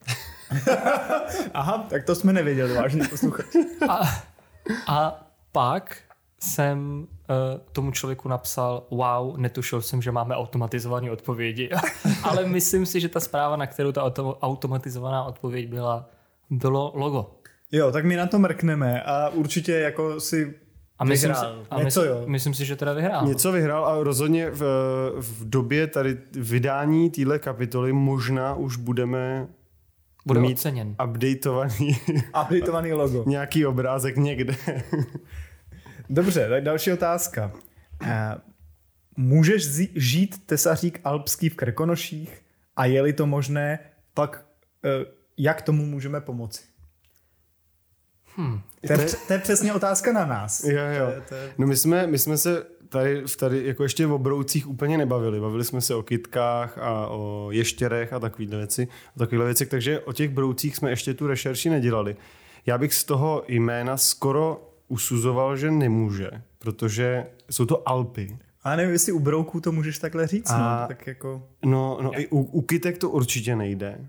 aha, 1.55 1.87
tak 1.91 2.05
to 2.05 2.15
jsme 2.15 2.33
nevěděli, 2.33 2.75
vážný 2.75 3.09
posluchač. 3.11 3.47
A, 3.89 4.01
a 4.87 5.27
pak 5.53 5.97
jsem 6.41 6.99
uh, 7.01 7.61
tomu 7.73 7.91
člověku 7.91 8.29
napsal, 8.29 8.87
wow, 8.91 9.37
netušil 9.37 9.83
jsem, 9.83 10.03
že 10.03 10.13
máme 10.13 10.35
automatizované 10.35 11.11
odpovědi. 11.11 11.71
Ale 12.23 12.47
myslím 12.47 12.87
si, 12.87 13.01
že 13.01 13.09
ta 13.09 13.21
zpráva, 13.21 13.57
na 13.57 13.67
kterou 13.67 13.93
ta 13.93 14.03
auto, 14.03 14.39
automatizovaná 14.43 15.25
odpověď 15.25 15.69
byla, 15.69 16.11
bylo 16.51 16.93
logo. 16.95 17.31
Jo, 17.73 17.93
tak 17.93 18.05
my 18.05 18.17
na 18.17 18.27
to 18.27 18.39
mrkneme 18.39 19.03
a 19.03 19.29
určitě 19.29 19.73
jako 19.73 20.21
si 20.21 20.55
A 20.99 21.05
myslím, 21.05 21.35
si, 21.35 21.41
vyhrál. 21.41 21.67
a 21.71 21.79
Něco 21.79 22.01
myslím, 22.01 22.17
jo. 22.17 22.23
myslím 22.27 22.55
si, 22.55 22.65
že 22.65 22.77
teda 22.77 22.93
vyhrál. 22.93 23.27
Něco 23.27 23.53
vyhrál 23.53 23.87
a 23.87 24.03
rozhodně 24.03 24.51
v, 24.51 24.61
v 25.17 25.51
době 25.51 25.87
tady 25.87 26.19
vydání 26.33 27.11
téhle 27.11 27.39
kapitoly 27.39 27.93
možná 27.93 28.55
už 28.55 28.77
budeme 28.77 29.47
Bude 30.27 30.41
mít 30.41 30.53
oceněn. 30.59 30.97
updateovaný 31.05 31.97
updateovaný 32.43 32.93
logo. 32.93 33.25
nějaký 33.27 33.67
obrázek 33.67 34.17
někde. 34.17 34.57
Dobře, 36.11 36.49
tak 36.49 36.63
další 36.65 36.93
otázka. 36.93 37.53
Eh, 38.07 38.35
Můžeš 39.17 39.65
žít 39.95 40.47
tesařík 40.47 41.01
alpský 41.05 41.49
v 41.49 41.55
Krkonoších 41.57 42.43
a 42.77 42.85
je-li 42.85 43.13
to 43.13 43.27
možné, 43.27 43.79
pak 44.15 44.47
eh, 44.85 44.89
jak 45.39 45.63
tomu 45.63 45.87
můžeme 45.87 46.21
pomoci? 46.21 46.63
Hmm. 48.37 48.61
To 48.87 48.93
je, 48.93 49.07
to 49.27 49.33
je 49.33 49.39
přesně 49.39 49.75
otázka 49.75 50.13
na 50.13 50.27
nás. 50.27 50.65
Jo, 50.65 50.71
jo. 50.99 51.07
To 51.07 51.13
je- 51.15 51.21
to 51.29 51.35
je- 51.35 51.53
No 51.59 51.67
my 51.67 51.77
jsme, 51.77 52.07
my 52.07 52.19
jsme 52.19 52.39
se 52.39 52.67
tady, 52.95 53.23
v 53.27 53.37
tady 53.37 53.67
jako 53.67 53.83
ještě 53.83 54.07
o 54.07 54.19
broucích 54.19 54.69
úplně 54.69 54.99
nebavili. 54.99 55.41
Bavili 55.41 55.65
jsme 55.65 55.81
se 55.81 55.95
o 55.95 56.03
kytkách 56.03 56.79
a 56.79 57.07
o 57.09 57.49
ještěrech 57.51 58.13
a 58.13 58.21
takovýhle 58.21 58.59
věci, 58.59 58.89
o 59.17 59.19
takovýhle 59.19 59.45
věci, 59.45 59.67
takže 59.67 60.01
o 60.01 60.13
těch 60.13 60.31
broucích 60.31 60.77
jsme 60.77 60.91
ještě 60.91 61.15
tu 61.15 61.27
rešerši 61.27 61.71
nedělali. 61.71 62.17
Já 62.67 62.79
bych 62.79 62.95
z 62.95 63.05
toho 63.05 63.45
jména 63.49 63.97
skoro 63.97 64.71
usuzoval, 64.89 65.57
že 65.57 65.71
nemůže, 65.71 66.31
protože 66.59 67.27
jsou 67.51 67.67
to 67.67 67.89
Alpy. 67.89 68.39
A 68.63 68.77
nevím, 68.77 68.93
jestli 68.93 69.13
u 69.13 69.21
brouků 69.21 69.61
to 69.61 69.73
můžeš 69.73 69.99
takhle 69.99 70.27
říct, 70.27 70.51
A- 70.51 70.81
no, 70.81 70.89
tak 70.89 71.07
jako... 71.07 71.43
No, 71.65 71.99
no 72.03 72.21
i 72.21 72.27
u, 72.27 72.41
u 72.41 72.61
kytek 72.63 72.99
to 72.99 73.11
určitě 73.11 73.57
nejde 73.57 74.09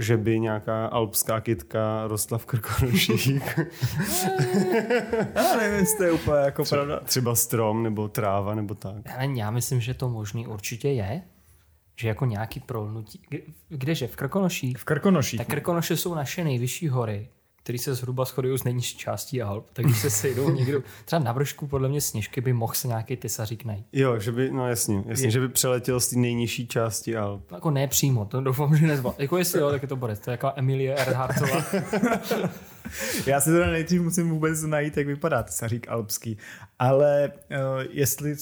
že 0.00 0.16
by 0.16 0.40
nějaká 0.40 0.86
alpská 0.86 1.40
kytka 1.40 2.06
rostla 2.06 2.38
v 2.38 2.46
Krkonoších. 2.46 3.58
Já 5.34 5.56
nevím, 5.56 5.78
jestli 5.78 5.96
to 5.96 6.04
je 6.04 6.12
úplně 6.12 6.36
jako 6.38 6.64
pravda. 6.64 7.00
Třeba 7.00 7.34
strom 7.34 7.82
nebo 7.82 8.08
tráva 8.08 8.54
nebo 8.54 8.74
tak. 8.74 8.96
Ale 9.16 9.26
já 9.38 9.50
myslím, 9.50 9.80
že 9.80 9.94
to 9.94 10.08
možný 10.08 10.46
určitě 10.46 10.88
je. 10.88 11.22
Že 11.96 12.08
jako 12.08 12.26
nějaký 12.26 12.60
prolnutí. 12.60 13.20
Kde- 13.28 13.42
Kdeže? 13.68 14.06
V 14.06 14.16
Krkonoších? 14.16 14.78
V 14.78 14.84
Krkonoších. 14.84 15.38
Tak 15.38 15.46
Krkonoše 15.48 15.96
jsou 15.96 16.14
naše 16.14 16.44
nejvyšší 16.44 16.88
hory, 16.88 17.28
které 17.70 17.78
se 17.78 17.94
zhruba 17.94 18.24
shodují 18.24 18.58
z 18.58 18.64
nejnižší 18.64 18.96
částí 18.98 19.42
Alp. 19.42 19.66
Tak 19.72 19.84
když 19.84 19.98
se 19.98 20.10
sejdou 20.10 20.50
někdo, 20.54 20.82
třeba 21.04 21.22
na 21.22 21.32
vršku 21.32 21.66
podle 21.66 21.88
mě 21.88 22.00
sněžky 22.00 22.40
by 22.40 22.52
mohl 22.52 22.74
se 22.74 22.88
nějaký 22.88 23.16
tesařík 23.16 23.64
najít. 23.64 23.86
Jo, 23.92 24.18
že 24.18 24.32
by, 24.32 24.50
no 24.50 24.68
jasně, 24.68 25.04
jasně, 25.06 25.30
že 25.30 25.40
by 25.40 25.48
přeletěl 25.48 26.00
z 26.00 26.08
té 26.08 26.16
nejnižší 26.16 26.66
části 26.66 27.16
Alp. 27.16 27.50
No, 27.50 27.56
jako 27.56 27.70
ne 27.70 27.88
přímo, 27.88 28.24
to 28.24 28.40
doufám, 28.40 28.76
že 28.76 28.86
nezval. 28.86 29.14
Jako 29.18 29.38
jestli 29.38 29.60
jo, 29.60 29.70
tak 29.70 29.82
je 29.82 29.88
to 29.88 29.96
Borec. 29.96 30.20
To 30.20 30.30
je 30.30 30.32
jako 30.32 30.52
Emilie 30.56 30.94
Earhartová. 30.94 31.64
Já 33.26 33.40
si 33.40 33.50
teda 33.50 33.66
nejdřív 33.66 34.02
musím 34.02 34.30
vůbec 34.30 34.62
najít, 34.62 34.96
jak 34.96 35.06
vypadá 35.06 35.42
tesařík 35.42 35.88
alpský. 35.88 36.38
Ale 36.78 37.32
uh, 37.50 37.56
jestli... 37.90 38.36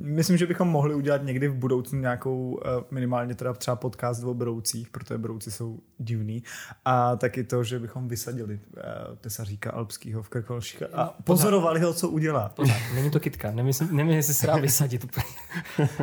Myslím, 0.00 0.36
že 0.36 0.46
bychom 0.46 0.68
mohli 0.68 0.94
udělat 0.94 1.22
někdy 1.24 1.48
v 1.48 1.54
budoucnu 1.54 2.00
nějakou 2.00 2.50
uh, 2.50 2.60
minimálně 2.90 3.34
teda 3.34 3.52
třeba 3.52 3.76
podcast 3.76 4.24
o 4.24 4.34
broucích, 4.34 4.88
protože 4.90 5.18
brouci 5.18 5.50
jsou 5.50 5.80
divný. 5.98 6.42
A 6.84 7.16
taky 7.16 7.44
to, 7.44 7.64
že 7.64 7.78
bychom 7.78 8.08
vysadili 8.08 8.54
uh, 8.54 8.82
tesaříka 9.20 9.70
alpského 9.70 10.22
v 10.22 10.28
Krkonoších 10.28 10.82
a 10.94 11.14
pozorovali 11.24 11.80
ho, 11.80 11.94
co 11.94 12.08
udělá. 12.08 12.48
Pořád, 12.48 12.76
není 12.94 13.10
to 13.10 13.20
kytka. 13.20 13.50
Nemyslím, 13.50 13.96
nevím, 13.96 14.12
jestli 14.12 14.34
se 14.34 14.46
dá 14.46 14.56
vysadit 14.56 15.04
úplně. 15.04 15.26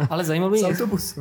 Ale 0.10 0.24
zajímavé 0.24 0.58
je, 0.58 0.76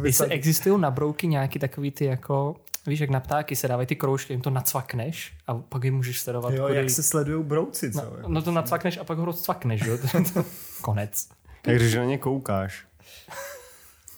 jestli 0.04 0.26
existují 0.26 0.80
na 0.80 0.90
brouky 0.90 1.26
nějaký 1.26 1.59
takový 1.59 1.90
ty 1.90 2.04
jako 2.04 2.56
Víš, 2.87 3.00
jak 3.00 3.11
na 3.11 3.21
ptáky 3.21 3.56
se 3.56 3.68
dávají 3.68 3.87
ty 3.87 3.97
kroužky, 3.97 4.33
jim 4.33 4.40
to 4.42 4.50
nacvakneš 4.50 5.35
a 5.47 5.54
pak 5.54 5.85
jim 5.85 5.95
můžeš 5.95 6.21
sledovat. 6.21 6.54
Jo, 6.54 6.66
kudy- 6.66 6.75
jak 6.75 6.90
se 6.90 7.02
sledují 7.02 7.45
brouci, 7.45 7.92
co? 7.92 8.16
no, 8.23 8.28
no 8.28 8.42
to 8.42 8.52
nacvakneš 8.52 8.99
a 8.99 9.04
pak 9.04 9.18
ho 9.18 9.25
rozcvakneš, 9.25 9.83
jo? 9.87 9.99
Konec. 10.83 11.28
Jak 11.66 11.80
že 11.80 11.99
na 11.99 12.04
ně 12.04 12.18
koukáš. 12.18 12.87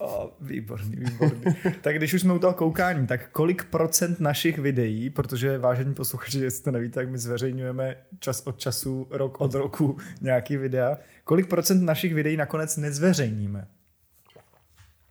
O, 0.00 0.32
výborný, 0.40 0.96
výborný. 0.96 1.56
tak 1.80 1.96
když 1.96 2.14
už 2.14 2.20
jsme 2.20 2.32
u 2.32 2.38
toho 2.38 2.54
koukání, 2.54 3.06
tak 3.06 3.28
kolik 3.32 3.64
procent 3.64 4.20
našich 4.20 4.58
videí, 4.58 5.10
protože 5.10 5.58
vážení 5.58 5.94
posluchači, 5.94 6.38
jestli 6.38 6.64
to 6.64 6.70
nevíte, 6.70 6.94
tak 6.94 7.10
my 7.10 7.18
zveřejňujeme 7.18 7.96
čas 8.18 8.42
od 8.46 8.58
času, 8.58 9.06
rok 9.10 9.40
od 9.40 9.54
roku 9.54 9.98
nějaký 10.20 10.56
videa, 10.56 10.98
kolik 11.24 11.46
procent 11.46 11.84
našich 11.84 12.14
videí 12.14 12.36
nakonec 12.36 12.76
nezveřejníme? 12.76 13.68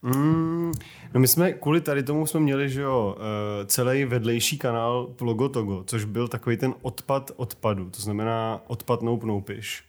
Mm, 0.02 0.72
no 1.14 1.20
my 1.20 1.28
jsme, 1.28 1.54
kvůli 1.54 1.82
tady 1.82 2.04
tomu 2.04 2.26
jsme 2.26 2.40
měli, 2.40 2.70
že 2.70 2.82
jo, 2.82 3.18
eh, 3.18 3.66
celý 3.66 4.06
vedlejší 4.06 4.58
kanál 4.58 5.16
Logotogo, 5.22 5.84
což 5.84 6.06
byl 6.06 6.28
takový 6.28 6.58
ten 6.58 6.74
odpad 6.82 7.32
odpadu, 7.36 7.90
to 7.90 8.02
znamená 8.02 8.62
odpad 8.68 9.02
noup 9.02 9.24
noupiš. 9.24 9.84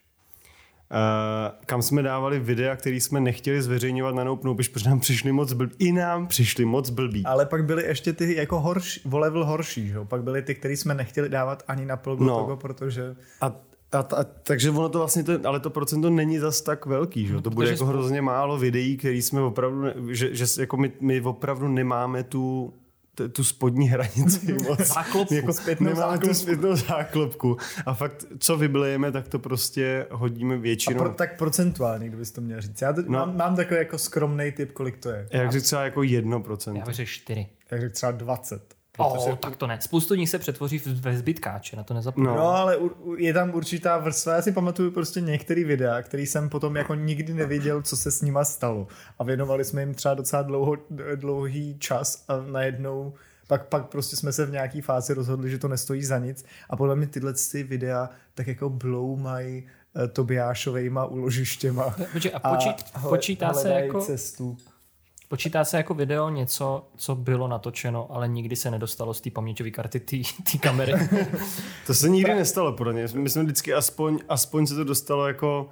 Uh, 0.91 1.59
kam 1.67 1.83
jsme 1.83 2.03
dávali 2.03 2.39
videa, 2.41 2.77
které 2.77 2.97
jsme 2.97 3.21
nechtěli 3.21 3.63
zveřejňovat 3.63 4.15
na 4.15 4.25
Nope 4.25 4.47
Noupiš, 4.47 4.69
protože 4.69 4.91
nám 4.91 5.01
přišli 5.01 5.33
moc 5.33 5.53
blbí. 5.53 5.75
I 5.79 5.93
nám 5.93 6.27
přišli 6.27 6.65
moc 6.65 6.91
blbí. 6.91 7.25
Ale 7.25 7.47
pak 7.47 7.65
byly 7.65 7.85
ještě 7.87 8.13
ty 8.13 8.37
jako 8.37 8.61
horší, 8.61 9.01
o 9.11 9.19
level 9.19 9.45
horší, 9.45 9.89
že? 9.89 9.95
jo? 9.95 10.05
pak 10.05 10.23
byly 10.23 10.43
ty, 10.43 10.55
které 10.55 10.77
jsme 10.77 10.95
nechtěli 10.95 11.29
dávat 11.29 11.63
ani 11.69 11.87
na 11.87 11.97
Plgotogo, 11.97 12.47
No. 12.49 12.57
protože 12.57 13.17
A, 13.41 13.47
a, 13.93 13.99
a, 13.99 14.25
takže 14.43 14.71
ono 14.71 14.89
to 14.89 14.99
vlastně, 14.99 15.23
to, 15.25 15.33
ale 15.45 15.61
to 15.61 15.71
procento 15.71 16.11
není 16.11 16.39
zas 16.39 16.61
tak 16.61 16.87
velký, 16.87 17.27
že? 17.27 17.35
jo? 17.35 17.41
to 17.41 17.51
bude 17.51 17.65
protože 17.67 17.73
jako 17.75 17.87
hrozně 17.87 18.23
málo 18.23 18.59
videí, 18.59 18.97
který 18.97 19.23
jsme 19.23 19.41
opravdu, 19.41 19.83
ne, 19.83 19.95
že, 20.09 20.35
že 20.35 20.45
jako 20.61 20.77
my, 20.77 20.93
my 21.01 21.21
opravdu 21.21 21.69
nemáme 21.69 22.23
tu, 22.23 22.75
t- 23.19 23.29
tu 23.29 23.45
spodní 23.45 23.89
hranici 23.89 24.53
moc. 24.69 24.81
Záklopku. 24.81 25.35
jako 25.35 25.53
nemáme 25.81 25.95
záklopku. 25.97 26.29
tu 26.29 26.35
zpětnou 26.35 26.77
záklopku. 26.77 27.57
A 27.87 27.95
fakt, 27.95 28.25
co 28.39 28.57
vyblejeme, 28.57 29.13
tak 29.13 29.29
to 29.29 29.39
prostě 29.39 30.07
hodíme 30.11 30.55
a 30.55 30.59
většinou. 30.59 30.99
pro, 30.99 31.09
tak 31.09 31.39
procentuálně, 31.39 32.09
kdybys 32.09 32.31
to 32.31 32.41
měl 32.41 32.61
říct. 32.61 32.83
Já 32.83 32.93
teď 32.93 33.07
No. 33.07 33.19
mám, 33.19 33.37
mám 33.37 33.57
takový 33.57 33.79
jako 33.79 33.99
skromný 33.99 34.53
typ, 34.53 34.73
kolik 34.73 34.99
to 34.99 35.09
je. 35.11 35.29
Jak 35.33 35.53
říct 35.53 35.63
třeba 35.65 35.85
jako 35.85 36.03
jedno 36.03 36.41
procento. 36.41 36.79
Já 36.81 36.85
bych 36.87 36.95
řekl 36.95 37.11
čtyři. 37.11 37.47
Jak 37.71 37.81
řekl 37.81 37.93
třeba 37.95 38.13
20. 38.13 38.75
Oh, 38.99 39.35
tak 39.37 39.57
to 39.57 39.67
ne. 39.67 39.79
Spoustu 39.81 40.15
nich 40.15 40.31
se 40.31 40.39
přetvoří 40.39 40.79
v- 40.79 40.87
ve 41.01 41.19
zbytkáče, 41.19 41.77
na 41.77 41.83
to 41.83 41.95
nezapomínám. 41.95 42.37
No. 42.37 42.43
No, 42.43 42.49
ale 42.49 42.77
u, 42.77 42.89
u, 42.89 43.15
je 43.15 43.33
tam 43.35 43.55
určitá 43.55 43.99
vrstva. 43.99 44.35
Já 44.35 44.43
si 44.43 44.53
pamatuju 44.53 44.91
prostě 44.91 45.21
některé 45.21 45.65
videa, 45.65 46.03
který 46.03 46.27
jsem 46.27 46.49
potom 46.49 46.77
jako 46.77 46.95
nikdy 46.95 47.35
nevěděl, 47.35 47.83
co 47.83 47.97
se 47.97 48.11
s 48.11 48.23
nima 48.23 48.45
stalo. 48.45 48.87
A 49.19 49.25
věnovali 49.25 49.65
jsme 49.65 49.83
jim 49.83 49.95
třeba 49.95 50.15
docela 50.15 50.43
dlouho, 50.43 50.77
dlouhý 51.15 51.77
čas 51.79 52.25
a 52.29 52.33
najednou 52.51 53.13
pak, 53.47 53.67
pak 53.67 53.87
prostě 53.87 54.17
jsme 54.17 54.33
se 54.33 54.47
v 54.47 54.51
nějaký 54.51 54.81
fázi 54.81 55.15
rozhodli, 55.15 55.51
že 55.51 55.59
to 55.59 55.69
nestojí 55.69 56.05
za 56.05 56.19
nic. 56.19 56.45
A 56.71 56.77
podle 56.77 56.97
mě 56.97 57.07
tyhle 57.07 57.33
ty 57.53 57.63
videa 57.63 58.11
tak 58.35 58.47
jako 58.47 58.71
bloumají 58.71 59.67
eh, 60.05 60.09
Tobiášovejma 60.09 61.05
uložištěma. 61.05 61.95
Počkej, 62.13 62.33
a 62.35 62.55
počít, 62.55 62.85
hle- 62.95 63.09
počítá, 63.09 63.53
se 63.55 63.69
jako, 63.71 64.01
cestu. 64.01 64.57
Počítá 65.29 65.65
se 65.65 65.77
jako 65.77 65.95
video 65.95 66.29
něco, 66.31 66.89
co 66.97 67.15
bylo 67.15 67.49
natočeno, 67.49 68.07
ale 68.11 68.29
nikdy 68.29 68.57
se 68.57 68.71
nedostalo 68.71 69.15
z 69.15 69.21
té 69.21 69.31
paměťové 69.31 69.71
karty 69.71 70.01
té 70.53 70.59
kamery. 70.61 70.93
To 71.87 71.95
se 71.95 72.09
nikdy 72.09 72.35
nestalo 72.35 72.73
podle 72.73 72.93
mě. 72.93 73.07
My 73.15 73.31
jsme 73.31 73.43
vždycky 73.43 73.75
aspoň, 73.75 74.19
aspoň 74.29 74.67
se 74.67 74.75
to 74.75 74.85
dostalo 74.85 75.27
jako... 75.29 75.69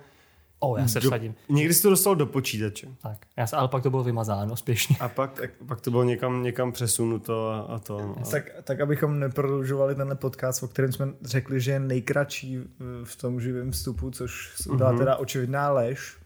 oh, 0.59 0.79
já 0.81 0.89
se 0.89 1.01
do, 1.01 1.09
vsadím. 1.11 1.35
někdy 1.49 1.75
se 1.75 1.83
to 1.83 1.91
dostalo 1.91 2.15
do 2.15 2.27
počítače. 2.27 2.89
Tak, 3.03 3.19
já 3.37 3.47
se, 3.47 3.57
ale 3.57 3.69
pak 3.69 3.83
to 3.83 3.91
bylo 3.91 4.03
vymazáno 4.03 4.57
spěšně. 4.57 4.97
A 5.01 5.09
pak, 5.09 5.41
pak 5.67 5.81
to 5.81 5.91
bylo 5.91 6.05
někam, 6.05 6.43
někam 6.43 6.73
přesunuto 6.73 7.49
a, 7.51 7.59
a 7.61 7.79
to. 7.79 7.99
no. 7.99 8.15
A, 8.23 8.31
Tak, 8.31 8.45
tak 8.65 8.81
abychom 8.81 9.19
neprodlužovali 9.19 9.95
tenhle 9.95 10.17
podcast, 10.17 10.63
o 10.63 10.69
kterém 10.69 10.93
jsme 10.93 11.07
řekli, 11.23 11.61
že 11.61 11.71
je 11.73 11.81
nejkratší 11.81 12.59
v- 13.05 13.17
tom 13.17 13.41
živém 13.41 13.71
vstupu, 13.71 14.11
což 14.11 14.53
byla 14.77 14.91
Mhm. 14.91 14.99
teda 14.99 15.17
očividná 15.17 15.71
lež. 15.73 16.17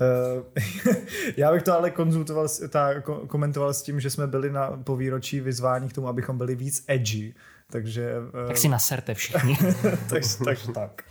Eh, 0.00 0.60
Já 1.36 1.52
bych 1.52 1.62
to 1.62 1.72
ale 1.74 1.90
konzultoval, 1.90 2.46
ta, 2.68 3.00
ko- 3.00 3.26
komentoval 3.26 3.74
s 3.74 3.82
tím, 3.82 4.00
že 4.00 4.10
jsme 4.10 4.26
byli 4.26 4.50
na 4.52 4.70
povýročí 4.84 5.40
vyzvání 5.40 5.88
k 5.88 5.92
tomu, 5.92 6.08
abychom 6.08 6.38
byli 6.38 6.54
víc 6.54 6.84
edgy. 6.88 7.34
Takže, 7.72 8.12
eh, 8.44 8.46
Tak 8.48 8.56
si 8.58 8.68
naserte 8.68 9.14
všichni. 9.14 9.56
tak, 10.10 10.22
tak, 10.44 10.58
tak. 10.74 11.02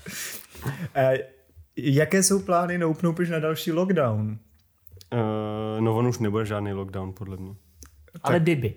Eh, 0.96 1.18
Jaké 1.78 2.24
jsou 2.24 2.40
plány 2.40 2.78
na 2.78 2.88
Upnoupiš 2.88 3.30
na 3.30 3.40
další 3.40 3.72
lockdown? 3.72 4.38
Uh, 5.14 5.82
no 5.82 5.96
on 5.96 6.08
už 6.08 6.20
nebude 6.20 6.46
žádný 6.46 6.74
lockdown, 6.74 7.14
podle 7.14 7.38
mě. 7.38 7.56
ale 8.24 8.40
kdyby. 8.40 8.74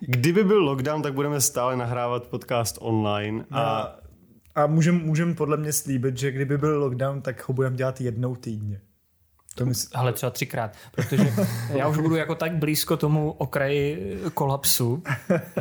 Kdyby 0.00 0.44
byl 0.44 0.64
lockdown, 0.64 1.02
tak 1.02 1.14
budeme 1.14 1.40
stále 1.40 1.76
nahrávat 1.76 2.26
podcast 2.26 2.78
online 2.80 3.44
a 3.50 3.60
A, 3.62 3.98
a 4.54 4.66
můžeme 4.66 4.98
můžem 4.98 5.34
podle 5.34 5.56
mě 5.56 5.72
slíbit, 5.72 6.16
že 6.18 6.30
kdyby 6.32 6.58
byl 6.58 6.78
lockdown, 6.80 7.22
tak 7.22 7.48
ho 7.48 7.54
budeme 7.54 7.76
dělat 7.76 8.00
jednou 8.00 8.36
týdně. 8.36 8.80
To 9.58 9.66
myslím, 9.66 9.90
Ale 10.00 10.12
třeba 10.12 10.30
třikrát, 10.30 10.72
protože 10.90 11.34
já 11.70 11.88
už 11.88 11.98
budu 11.98 12.16
jako 12.16 12.34
tak 12.34 12.56
blízko 12.56 12.96
tomu 12.96 13.30
okraji 13.32 14.18
kolapsu, 14.34 15.02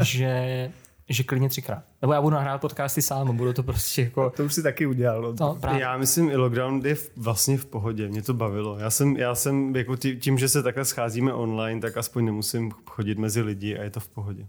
že, 0.01 0.71
že 1.09 1.23
klidně 1.23 1.49
třikrát. 1.49 1.83
Nebo 2.01 2.13
já 2.13 2.21
budu 2.21 2.35
nahrát 2.35 2.61
podcasty 2.61 3.01
sám 3.01 3.29
a 3.29 3.33
budu 3.33 3.53
to 3.53 3.63
prostě 3.63 4.01
jako... 4.01 4.29
to 4.29 4.43
už 4.45 4.53
si 4.53 4.63
taky 4.63 4.85
udělal. 4.85 5.21
No. 5.21 5.33
No, 5.39 5.55
právě. 5.55 5.81
já 5.81 5.97
myslím, 5.97 6.29
i 6.29 6.35
lockdown 6.35 6.81
je 6.85 6.95
v- 6.95 7.11
vlastně 7.17 7.57
v 7.57 7.65
pohodě. 7.65 8.07
Mě 8.07 8.21
to 8.21 8.33
bavilo. 8.33 8.77
Já 8.79 8.89
jsem, 8.89 9.17
já 9.17 9.35
jsem 9.35 9.75
jako 9.75 9.97
tí- 9.97 10.17
tím, 10.17 10.37
že 10.37 10.49
se 10.49 10.63
takhle 10.63 10.85
scházíme 10.85 11.33
online, 11.33 11.81
tak 11.81 11.97
aspoň 11.97 12.25
nemusím 12.25 12.71
chodit 12.85 13.17
mezi 13.17 13.41
lidi 13.41 13.77
a 13.77 13.83
je 13.83 13.89
to 13.89 13.99
v 13.99 14.07
pohodě. 14.07 14.47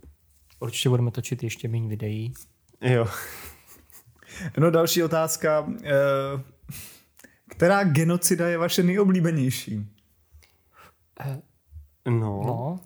Určitě 0.61 0.89
budeme 0.89 1.11
točit 1.11 1.43
ještě 1.43 1.69
méně 1.69 1.89
videí. 1.89 2.33
Jo. 2.81 3.07
No 4.59 4.71
další 4.71 5.03
otázka. 5.03 5.67
eh, 5.85 5.91
Která 7.59 7.85
genocida 7.85 8.49
je 8.49 8.59
vaše 8.59 8.83
nejoblíbenější? 8.83 9.87
No. 12.09 12.43
No, 12.47 12.81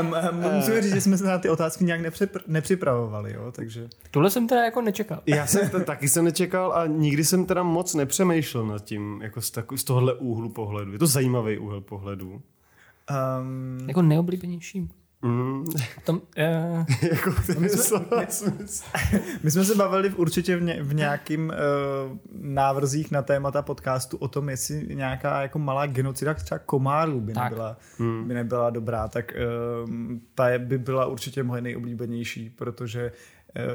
Um, 0.00 0.14
um, 0.32 0.54
musíme 0.54 0.82
říct, 0.82 0.94
že 0.94 1.00
jsme 1.00 1.18
se 1.18 1.24
na 1.24 1.38
ty 1.38 1.48
otázky 1.48 1.84
nějak 1.84 2.00
nepřipr- 2.00 2.40
nepřipravovali, 2.46 3.32
jo? 3.32 3.52
takže... 3.52 3.88
tohle 4.10 4.30
jsem 4.30 4.48
teda 4.48 4.64
jako 4.64 4.80
nečekal. 4.82 5.20
Já 5.26 5.46
jsem 5.46 5.70
to 5.70 5.80
taky 5.80 6.08
jsem 6.08 6.24
nečekal 6.24 6.72
a 6.72 6.86
nikdy 6.86 7.24
jsem 7.24 7.46
teda 7.46 7.62
moc 7.62 7.94
nepřemýšlel 7.94 8.66
nad 8.66 8.84
tím, 8.84 9.20
jako 9.22 9.40
z, 9.40 9.50
tak, 9.50 9.66
z 9.76 9.84
tohohle 9.84 10.14
úhlu 10.14 10.48
pohledu. 10.48 10.92
Je 10.92 10.98
to 10.98 11.06
zajímavý 11.06 11.58
úhel 11.58 11.80
pohledu. 11.80 12.30
Um, 12.30 13.88
Jako 13.88 14.02
nejoblíbenější. 14.02 14.88
Mm, 15.22 15.64
Tom, 16.04 16.22
eh, 16.36 16.84
jako 17.10 17.30
ty 17.46 17.54
my 19.42 19.50
jsme 19.50 19.64
se 19.64 19.74
bavili 19.74 20.10
v, 20.10 20.18
určitě 20.18 20.56
v, 20.56 20.62
ně, 20.62 20.78
v 20.82 20.94
nějakým 20.94 21.52
uh, 22.10 22.18
návrzích 22.32 23.10
na 23.10 23.22
témata 23.22 23.62
podcastu 23.62 24.16
o 24.16 24.28
tom, 24.28 24.48
jestli 24.48 24.86
nějaká 24.94 25.42
jako 25.42 25.58
malá 25.58 25.86
genocida 25.86 26.34
třeba 26.34 26.58
komárů 26.58 27.20
by 27.20 27.32
Tak. 27.32 27.50
nebyla, 27.50 27.76
hmm. 27.98 28.28
by 28.28 28.34
nebyla 28.34 28.70
dobrá, 28.70 29.08
tak 29.08 29.32
um, 29.84 30.20
ta 30.34 30.48
je- 30.48 30.58
by 30.58 30.78
byla 30.78 31.06
určitě 31.06 31.42
moje 31.42 31.62
nejoblíbenější, 31.62 32.50
protože 32.50 33.12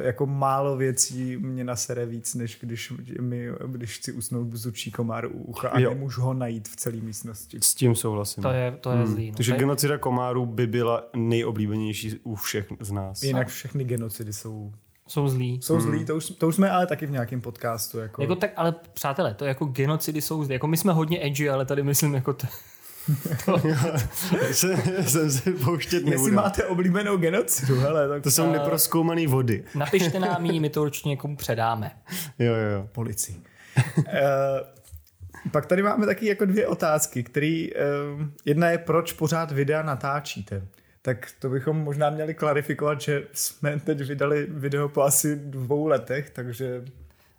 jako 0.01 0.25
málo 0.25 0.77
věcí 0.77 1.37
mě 1.37 1.63
nasere 1.63 2.05
víc, 2.05 2.35
než 2.35 2.57
když, 2.61 2.93
mi, 3.21 3.47
když 3.67 3.97
chci 3.97 4.11
usnout 4.11 4.47
bzučí 4.47 4.91
komár 4.91 5.25
u 5.25 5.29
ucha 5.43 5.69
a 5.69 5.79
Jo. 5.79 5.89
nemůžu 5.89 6.21
ho 6.21 6.33
najít 6.33 6.67
v 6.67 6.75
celé 6.75 6.97
místnosti. 6.97 7.57
S 7.61 7.73
tím 7.75 7.95
souhlasím. 7.95 8.43
to 8.43 8.49
je, 8.49 8.77
to 8.81 8.91
je 8.91 9.07
zlý. 9.07 9.31
No. 9.31 9.35
Takže 9.35 9.55
genocida 9.57 9.97
komárů 9.97 10.45
by 10.45 10.67
byla 10.67 11.03
nejoblíbenější 11.15 12.19
u 12.23 12.35
všech 12.35 12.67
z 12.79 12.91
nás. 12.91 13.23
Jinak 13.23 13.47
všechny 13.47 13.83
genocidy 13.83 14.33
jsou, 14.33 14.71
jsou 15.07 15.27
zlí. 15.27 15.59
jsou 15.63 15.79
zlí, 15.79 16.05
to 16.05 16.15
už, 16.15 16.25
to 16.29 16.47
už 16.47 16.55
jsme 16.55 16.69
ale 16.71 16.87
taky 16.87 17.05
v 17.05 17.11
nějakém 17.11 17.41
podcastu. 17.41 17.97
Jako, 17.99 18.21
Jako 18.21 18.35
tak, 18.35 18.51
ale 18.55 18.75
přátelé, 18.93 19.33
to 19.33 19.45
jako 19.45 19.65
genocidy 19.65 20.21
jsou 20.21 20.43
zlí. 20.43 20.53
Jako 20.53 20.67
my 20.67 20.77
jsme 20.77 20.93
hodně 20.93 21.25
edgy, 21.25 21.49
ale 21.49 21.65
tady 21.65 21.83
myslím 21.83 22.13
jako 22.13 22.33
to, 23.45 23.61
jsem, 24.51 24.81
jsem 25.07 25.31
se 25.31 25.51
pouštět 25.51 25.95
Jestli 25.97 26.09
nebudu. 26.11 26.33
máte 26.33 26.63
oblíbenou 26.65 27.17
genocidu, 27.17 27.79
hele, 27.79 28.09
tak 28.09 28.23
To 28.23 28.31
jsou 28.31 28.51
neproskoumané 28.51 29.27
vody. 29.27 29.63
napište 29.75 30.19
nám 30.19 30.45
ji, 30.45 30.59
my 30.59 30.69
to 30.69 30.81
určitě 30.81 31.09
někomu 31.09 31.35
předáme. 31.35 31.91
Jo, 32.39 32.53
jo, 32.53 32.69
jo. 32.73 32.87
policii. 32.91 33.41
Eh, 34.07 34.21
pak 35.51 35.65
tady 35.65 35.83
máme 35.83 36.05
taky 36.05 36.25
jako 36.27 36.45
dvě 36.45 36.67
otázky, 36.67 37.23
který 37.23 37.75
eh, 37.75 37.79
jedna 38.45 38.69
je, 38.69 38.77
proč 38.77 39.13
pořád 39.13 39.51
videa 39.51 39.81
natáčíte. 39.81 40.67
Tak 41.01 41.27
to 41.39 41.49
bychom 41.49 41.77
možná 41.77 42.09
měli 42.09 42.33
klarifikovat, 42.33 43.01
že 43.01 43.23
jsme 43.33 43.79
teď 43.79 44.01
vydali 44.01 44.47
video 44.49 44.89
po 44.89 45.01
asi 45.01 45.35
dvou 45.35 45.87
letech, 45.87 46.29
takže 46.29 46.83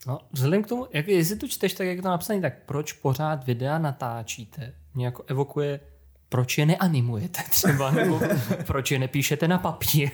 No, 0.06 0.20
vzhledem 0.32 0.62
k 0.62 0.66
tomu, 0.66 0.86
jak, 0.92 1.08
jestli 1.08 1.36
to 1.36 1.48
čteš 1.48 1.72
tak, 1.72 1.86
jak 1.86 1.96
je 1.96 2.02
to 2.02 2.08
napsané, 2.08 2.40
tak 2.40 2.52
proč 2.66 2.92
pořád 2.92 3.46
videa 3.46 3.78
natáčíte? 3.78 4.72
Mě 4.98 5.06
jako 5.06 5.24
evokuje, 5.26 5.80
proč 6.28 6.58
je 6.58 6.66
neanimujete 6.66 7.42
třeba, 7.50 7.90
nebo 7.90 8.20
proč 8.66 8.90
je 8.90 8.98
nepíšete 8.98 9.48
na 9.48 9.58
papír. 9.58 10.10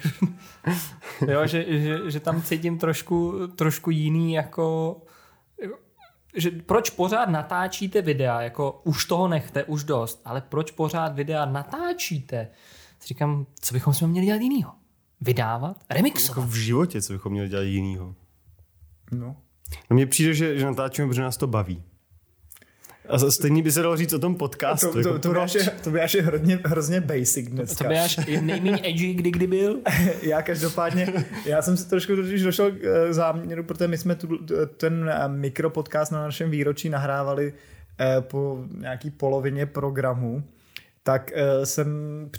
jo, 1.29 1.47
že, 1.47 1.81
že, 1.81 2.11
že, 2.11 2.21
tam 2.21 2.43
cítím 2.43 2.79
trošku, 2.79 3.47
trošku 3.47 3.91
jiný 3.91 4.33
jako, 4.33 4.97
jako 5.63 5.77
že 6.37 6.51
proč 6.51 6.91
pořád 6.91 7.29
natáčíte 7.29 8.03
videa, 8.03 8.41
jako 8.41 8.81
už 8.85 9.05
toho 9.05 9.29
nechte, 9.29 9.65
už 9.65 9.85
dost, 9.85 10.23
ale 10.25 10.41
proč 10.41 10.71
pořád 10.71 11.15
videa 11.15 11.45
natáčíte? 11.45 12.49
Si 13.01 13.09
říkám, 13.09 13.47
co 13.61 13.75
bychom 13.75 13.95
jsme 13.95 14.09
měli 14.09 14.27
dělat 14.27 14.41
jinýho? 14.41 14.73
vydávat, 15.21 15.77
Jako 15.77 15.95
remixovat. 15.95 16.49
v 16.49 16.55
životě, 16.55 17.03
co 17.03 17.13
bychom 17.13 17.33
měli 17.33 17.49
dělat 17.49 17.63
jinýho. 17.63 18.15
No. 19.13 19.37
No 19.91 19.95
mně 19.95 20.07
přijde, 20.07 20.35
že, 20.35 20.59
že 20.59 20.67
natáčíme, 20.67 21.09
protože 21.09 21.23
nás 21.23 21.37
to 21.37 21.47
baví. 21.47 21.83
A 23.09 23.19
stejně 23.19 23.63
by 23.63 23.73
se 23.73 23.83
dalo 23.83 23.97
říct 23.97 24.13
o 24.13 24.19
tom 24.19 24.35
podcastu. 24.35 24.87
To, 24.87 24.93
to, 24.93 24.99
jako 24.99 25.19
to, 25.19 25.33
by 25.33 25.39
až 25.39 25.55
je, 25.55 25.71
to 25.85 25.91
by 25.91 26.01
až 26.01 26.15
je 26.15 26.23
hrozně, 26.23 26.59
hrozně 26.65 27.01
basic 27.01 27.49
To 27.49 27.55
dneska. 27.55 27.89
by 27.89 27.99
až 27.99 28.17
nejméně 28.27 28.81
edgy, 28.85 29.15
kdy 29.15 29.31
kdy 29.31 29.47
byl. 29.47 29.81
Já 30.23 30.43
každopádně, 30.43 31.13
já 31.47 31.63
jsem 31.63 31.77
si 31.77 31.89
trošku 31.89 32.17
totiž 32.17 32.43
došel 32.43 32.71
k 32.71 32.75
eh, 32.85 33.13
záměru, 33.13 33.65
protože 33.65 33.89
my 33.89 33.99
jsme 33.99 34.15
tu, 34.15 34.39
ten 34.77 35.11
eh, 35.13 35.29
mikropodcast 35.29 36.13
na 36.13 36.23
našem 36.23 36.51
výročí 36.51 36.89
nahrávali 36.89 37.53
eh, 38.01 38.21
po 38.21 38.65
nějaký 38.79 39.11
polovině 39.11 39.67
programu, 39.67 40.43
tak 41.07 41.33
eh, 41.35 41.67
jsem 41.67 41.89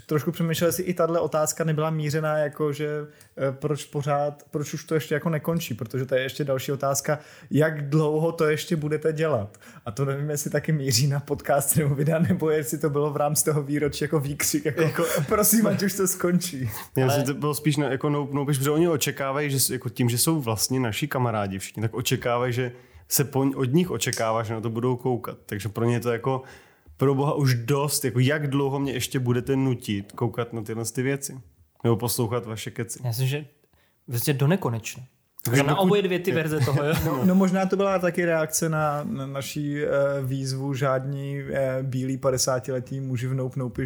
trošku 0.06 0.32
přemýšlel, 0.32 0.68
jestli 0.68 0.82
i 0.82 0.94
tahle 0.94 1.20
otázka 1.20 1.64
nebyla 1.64 1.90
mířená 1.90 2.38
jako, 2.38 2.72
že 2.72 2.88
eh, 3.36 3.52
proč 3.52 3.84
pořád, 3.84 4.42
proč 4.50 4.74
už 4.74 4.84
to 4.84 4.94
ještě 4.94 5.14
jako 5.14 5.30
nekončí, 5.30 5.74
protože 5.74 6.06
to 6.06 6.14
je 6.14 6.22
ještě 6.22 6.44
další 6.44 6.72
otázka, 6.72 7.18
jak 7.50 7.88
dlouho 7.88 8.32
to 8.32 8.48
ještě 8.48 8.76
budete 8.76 9.12
dělat. 9.12 9.58
A 9.84 9.90
to 9.90 10.04
nevím, 10.04 10.30
jestli 10.30 10.50
taky 10.50 10.72
míří 10.72 11.06
na 11.06 11.20
podcast 11.20 11.76
nebo 11.76 11.94
videa, 11.94 12.18
nebo 12.18 12.50
jestli 12.50 12.78
to 12.78 12.90
bylo 12.90 13.10
v 13.10 13.16
rámci 13.16 13.44
toho 13.44 13.62
výročí 13.62 14.04
jako 14.04 14.20
výkřik, 14.20 14.64
jako, 14.64 14.82
jako 14.82 15.04
prosím, 15.28 15.66
ať 15.66 15.82
už 15.82 15.94
to 15.94 16.06
skončí. 16.06 16.70
Já 16.96 17.06
Ale- 17.06 17.20
si 17.20 17.26
to 17.26 17.34
bylo 17.34 17.54
spíš 17.54 17.76
na, 17.76 17.88
jako 17.88 18.10
no, 18.10 18.28
no, 18.32 18.44
protože 18.44 18.70
oni 18.70 18.88
očekávají, 18.88 19.50
že 19.50 19.72
jako 19.72 19.88
tím, 19.88 20.08
že 20.08 20.18
jsou 20.18 20.40
vlastně 20.40 20.80
naši 20.80 21.08
kamarádi 21.08 21.58
všichni, 21.58 21.82
tak 21.82 21.94
očekávají, 21.94 22.52
že 22.52 22.72
se 23.08 23.24
po, 23.24 23.50
od 23.56 23.72
nich 23.72 23.90
očekává, 23.90 24.42
že 24.42 24.54
na 24.54 24.60
to 24.60 24.70
budou 24.70 24.96
koukat. 24.96 25.38
Takže 25.46 25.68
pro 25.68 25.84
ně 25.84 25.94
je 25.94 26.00
to 26.00 26.12
jako 26.12 26.42
pro 26.96 27.14
boha 27.14 27.34
už 27.34 27.54
dost, 27.54 28.04
jako 28.04 28.20
jak 28.20 28.50
dlouho 28.50 28.78
mě 28.78 28.92
ještě 28.92 29.18
budete 29.18 29.56
nutit 29.56 30.12
koukat 30.12 30.52
na 30.52 30.62
tyhle 30.62 30.84
ty 30.84 31.02
věci. 31.02 31.40
Nebo 31.84 31.96
poslouchat 31.96 32.46
vaše 32.46 32.70
keci. 32.70 32.98
Já 33.02 33.08
myslím, 33.08 33.28
že 33.28 33.46
vlastně 34.08 34.34
do 34.34 34.46
nekonečna. 34.46 35.02
Takže 35.44 35.62
na 35.62 35.72
dokud- 35.72 35.82
oboje 35.82 36.02
dvě 36.02 36.18
ty 36.18 36.32
verze 36.32 36.60
toho, 36.60 36.84
jo? 36.84 36.94
No, 37.04 37.24
no 37.24 37.34
možná 37.34 37.66
to 37.66 37.76
byla 37.76 37.98
taky 37.98 38.24
reakce 38.24 38.68
na, 38.68 39.04
na 39.04 39.26
naší 39.26 39.84
uh, 39.84 39.90
výzvu 40.26 40.74
žádní 40.74 41.42
uh, 41.42 41.48
bílí 41.82 42.18
50-letí 42.18 43.00
muži 43.00 43.26
v 43.26 43.34
Nope 43.34 43.82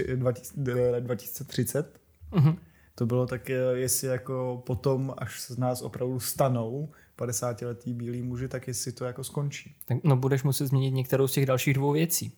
eh, 0.00 1.00
2030. 1.00 2.00
Mhm. 2.34 2.56
To 2.94 3.06
bylo 3.06 3.26
tak, 3.26 3.50
eh, 3.50 3.54
jestli 3.74 4.08
jako 4.08 4.62
potom, 4.66 5.14
až 5.18 5.40
se 5.40 5.54
z 5.54 5.58
nás 5.58 5.82
opravdu 5.82 6.20
stanou 6.20 6.88
50-letí 7.18 7.94
bílí 7.94 8.22
muži, 8.22 8.48
tak 8.48 8.68
jestli 8.68 8.92
to 8.92 9.04
jako 9.04 9.24
skončí. 9.24 9.74
Tak, 9.84 9.98
no 10.04 10.16
budeš 10.16 10.42
muset 10.42 10.66
změnit 10.66 10.90
některou 10.90 11.26
z 11.26 11.32
těch 11.32 11.46
dalších 11.46 11.74
dvou 11.74 11.92
věcí. 11.92 12.32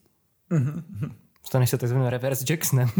Staneš 1.43 1.71
se 1.71 1.79
takzvaným 1.79 2.09
reverse 2.09 2.45
Jacksonem. 2.49 2.89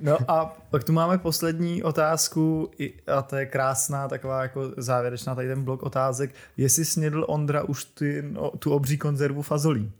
No 0.00 0.18
a 0.28 0.56
pak 0.70 0.84
tu 0.84 0.92
máme 0.92 1.18
poslední 1.18 1.82
otázku 1.82 2.70
a 3.16 3.22
to 3.22 3.36
je 3.36 3.46
krásná 3.46 4.08
taková 4.08 4.42
jako 4.42 4.72
závěrečná 4.76 5.34
tady 5.34 5.48
ten 5.48 5.64
blok 5.64 5.82
otázek. 5.82 6.34
Jestli 6.56 6.84
snědl 6.84 7.24
Ondra 7.28 7.62
už 7.62 7.84
ty, 7.84 8.22
no, 8.30 8.50
tu 8.50 8.72
obří 8.72 8.98
konzervu 8.98 9.42
fazolí? 9.42 9.92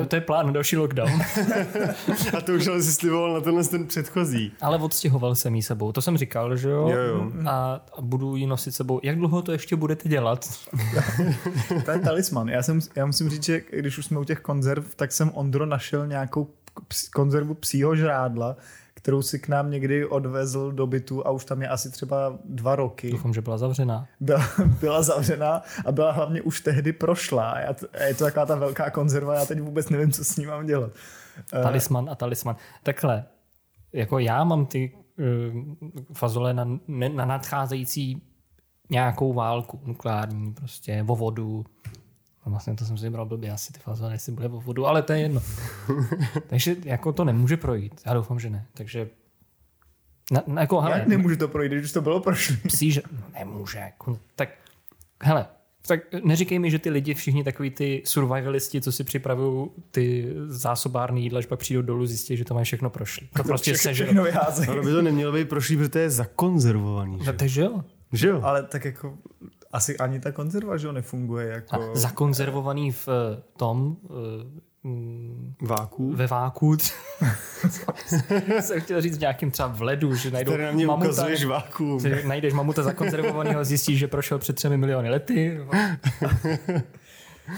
To, 0.00 0.06
to 0.06 0.16
je 0.16 0.20
plán 0.20 0.46
na 0.46 0.52
další 0.52 0.76
lockdown. 0.76 1.10
A 2.38 2.40
to 2.40 2.52
už 2.52 2.66
ale 2.66 2.82
si 2.82 2.92
sliboval 2.92 3.34
na 3.34 3.40
tenhle 3.40 3.64
ten 3.64 3.86
předchozí. 3.86 4.52
Ale 4.60 4.78
odstěhoval 4.78 5.34
jsem 5.34 5.54
jí 5.54 5.62
sebou. 5.62 5.92
To 5.92 6.02
jsem 6.02 6.16
říkal, 6.16 6.56
že 6.56 6.70
jo? 6.70 6.88
Jo, 6.88 6.98
jo. 7.02 7.32
A, 7.46 7.80
a 7.98 8.00
budu 8.02 8.36
ji 8.36 8.46
nosit 8.46 8.72
sebou. 8.72 9.00
Jak 9.02 9.16
dlouho 9.18 9.42
to 9.42 9.52
ještě 9.52 9.76
budete 9.76 10.08
dělat? 10.08 10.48
To 11.84 11.90
je 11.90 11.98
talisman. 11.98 12.48
Já, 12.48 12.62
jsem, 12.62 12.80
já 12.96 13.06
musím 13.06 13.28
říct, 13.30 13.44
že 13.44 13.60
když 13.70 13.98
už 13.98 14.06
jsme 14.06 14.18
u 14.18 14.24
těch 14.24 14.40
konzerv, 14.40 14.94
tak 14.94 15.12
jsem 15.12 15.30
Ondro 15.34 15.66
našel 15.66 16.06
nějakou 16.06 16.48
ps- 16.88 17.10
konzervu 17.14 17.54
psího 17.54 17.96
žrádla, 17.96 18.56
kterou 19.06 19.22
si 19.22 19.38
k 19.38 19.48
nám 19.48 19.70
někdy 19.70 20.06
odvezl 20.06 20.72
do 20.72 20.86
bytu 20.86 21.26
a 21.26 21.30
už 21.30 21.44
tam 21.44 21.62
je 21.62 21.68
asi 21.68 21.90
třeba 21.90 22.38
dva 22.44 22.76
roky. 22.76 23.10
Doufám, 23.10 23.34
že 23.34 23.40
byla 23.40 23.58
zavřená. 23.58 24.06
Byla, 24.20 24.42
byla 24.80 25.02
zavřená 25.02 25.62
a 25.86 25.92
byla 25.92 26.12
hlavně 26.12 26.42
už 26.42 26.60
tehdy 26.60 26.92
prošlá. 26.92 27.58
Já 27.58 27.74
je 28.06 28.14
to 28.14 28.24
taková 28.24 28.46
ta 28.46 28.54
velká 28.54 28.90
konzerva, 28.90 29.34
já 29.34 29.46
teď 29.46 29.60
vůbec 29.60 29.88
nevím, 29.88 30.12
co 30.12 30.24
s 30.24 30.36
ní 30.36 30.46
mám 30.46 30.66
dělat. 30.66 30.90
Eh, 31.52 31.62
Talisman 31.62 32.10
a 32.10 32.14
talisman. 32.14 32.56
Takhle, 32.82 33.24
jako 33.92 34.18
já 34.18 34.44
mám 34.44 34.66
ty 34.66 34.92
uh, 35.18 35.88
fazole 36.12 36.54
na, 36.54 36.78
na 36.88 37.24
nadcházející 37.24 38.22
nějakou 38.90 39.32
válku 39.32 39.80
nukleární, 39.84 40.54
prostě 40.54 41.04
o 41.08 41.16
vodu. 41.16 41.64
No 42.46 42.50
vlastně 42.50 42.74
to 42.74 42.84
jsem 42.84 42.98
si 42.98 43.04
vybral 43.04 43.26
blbě, 43.26 43.50
asi 43.52 43.72
ty 43.72 43.80
fazole, 43.80 44.12
jestli 44.14 44.32
bude 44.32 44.48
o 44.48 44.60
vodu, 44.60 44.86
ale 44.86 45.02
to 45.02 45.12
je 45.12 45.18
jedno. 45.18 45.42
Takže 46.46 46.76
jako 46.84 47.12
to 47.12 47.24
nemůže 47.24 47.56
projít. 47.56 48.00
Já 48.06 48.14
doufám, 48.14 48.40
že 48.40 48.50
ne. 48.50 48.66
Takže 48.74 49.08
na, 50.32 50.42
na, 50.46 50.60
jako, 50.60 50.80
hele, 50.80 50.98
Jak 50.98 51.08
nemůže 51.08 51.36
to 51.36 51.48
projít, 51.48 51.72
když 51.72 51.84
už 51.84 51.92
to 51.92 52.00
bylo 52.00 52.20
prošlý? 52.20 52.56
psí, 52.66 52.92
že 52.92 53.02
no, 53.12 53.18
nemůže. 53.38 53.78
Jako, 53.78 54.18
tak 54.36 54.48
hele, 55.22 55.46
tak 55.86 56.00
neříkej 56.24 56.58
mi, 56.58 56.70
že 56.70 56.78
ty 56.78 56.90
lidi, 56.90 57.14
všichni 57.14 57.44
takový 57.44 57.70
ty 57.70 58.02
survivalisti, 58.04 58.80
co 58.80 58.92
si 58.92 59.04
připravují 59.04 59.68
ty 59.90 60.32
zásobárny 60.46 61.20
jídla, 61.20 61.40
že 61.40 61.46
pak 61.48 61.58
přijdou 61.58 61.82
dolů, 61.82 62.06
zjistí, 62.06 62.36
že 62.36 62.44
to 62.44 62.54
mají 62.54 62.64
všechno 62.64 62.90
prošli. 62.90 63.28
To 63.36 63.42
prostě 63.44 63.76
sežerou. 63.78 64.06
všechno 64.06 64.24
vyházejí. 64.24 64.68
Ale 64.68 64.82
by 64.82 64.90
to 64.92 65.02
nemělo 65.02 65.32
být 65.32 65.48
prošlý, 65.48 65.76
protože 65.76 65.88
to 65.88 65.98
je 65.98 66.10
zakonzervovaný. 66.10 67.18
Že, 67.18 67.32
No, 67.32 67.32
takže 67.38 67.60
jo. 67.62 67.84
že 68.12 68.28
jo? 68.28 68.40
Ale 68.42 68.62
tak 68.62 68.84
jako 68.84 69.18
asi 69.76 69.98
ani 69.98 70.20
ta 70.20 70.32
konzerva, 70.32 70.76
že 70.76 70.92
nefunguje 70.92 71.48
jako... 71.48 71.74
A 71.74 71.94
zakonzervovaný 71.94 72.92
v 72.92 73.08
eh, 73.08 73.42
tom, 73.56 73.96
eh, 74.04 74.10
mm, 74.84 75.54
Váku. 75.62 76.12
ve 76.12 76.26
váku. 76.26 76.76
jsem 78.60 78.80
chtěl 78.80 79.00
říct 79.00 79.16
v 79.16 79.20
nějakým 79.20 79.50
třeba 79.50 79.68
v 79.68 79.82
ledu, 79.82 80.14
že 80.14 80.30
najdou 80.30 80.52
Tady 80.52 80.64
na 80.64 80.72
mě 80.72 80.86
mamuta, 80.86 81.08
ukazuješ 81.10 81.44
váku. 81.44 81.98
že 82.02 82.22
najdeš 82.26 82.52
mamuta 82.54 82.82
zakonzervovaného, 82.82 83.64
zjistíš, 83.64 83.98
že 83.98 84.08
prošel 84.08 84.38
před 84.38 84.56
třemi 84.56 84.76
miliony 84.76 85.10
lety. 85.10 85.58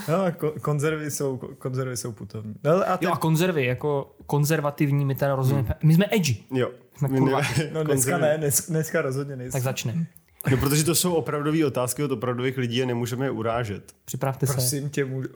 No, 0.09 0.15
ko- 0.33 0.61
konzervy 0.61 1.11
jsou, 1.11 1.37
konzervy 1.59 1.97
jsou 1.97 2.13
putovní. 2.13 2.55
No, 2.65 2.71
a 2.91 2.97
teď, 2.97 3.03
Jo 3.09 3.13
a 3.13 3.17
konzervy, 3.17 3.65
jako 3.67 4.17
konzervativní, 4.27 5.05
my 5.05 5.15
teda 5.15 5.35
rozumíme. 5.35 5.75
My 5.83 5.95
jsme 5.95 6.05
edgy. 6.11 6.37
Jo. 6.55 6.71
Jsme 6.97 7.09
My 7.09 7.19
kurva. 7.19 7.41
ne- 7.41 7.47
no 7.73 7.85
dneska 7.85 7.85
konzervy. 7.95 8.21
ne, 8.23 8.39
dnes, 8.39 8.67
dneska 8.71 9.03
rozhodně 9.03 9.37
nejsou. 9.37 9.53
Tak 9.53 9.63
začne. 9.63 10.07
No, 10.51 10.57
protože 10.57 10.85
to 10.85 10.95
jsou 10.95 11.15
opravdové 11.15 11.67
otázky 11.67 12.03
od 12.05 12.13
opravdových 12.13 12.59
lidí 12.59 12.83
a 12.83 12.87
nemůžeme 12.87 13.27
je 13.27 13.31
urážet. 13.31 13.93
Připravte 14.05 14.47
se 14.47 14.53
Prosím 14.53 14.91
tě, 14.91 15.05
můžu... 15.05 15.29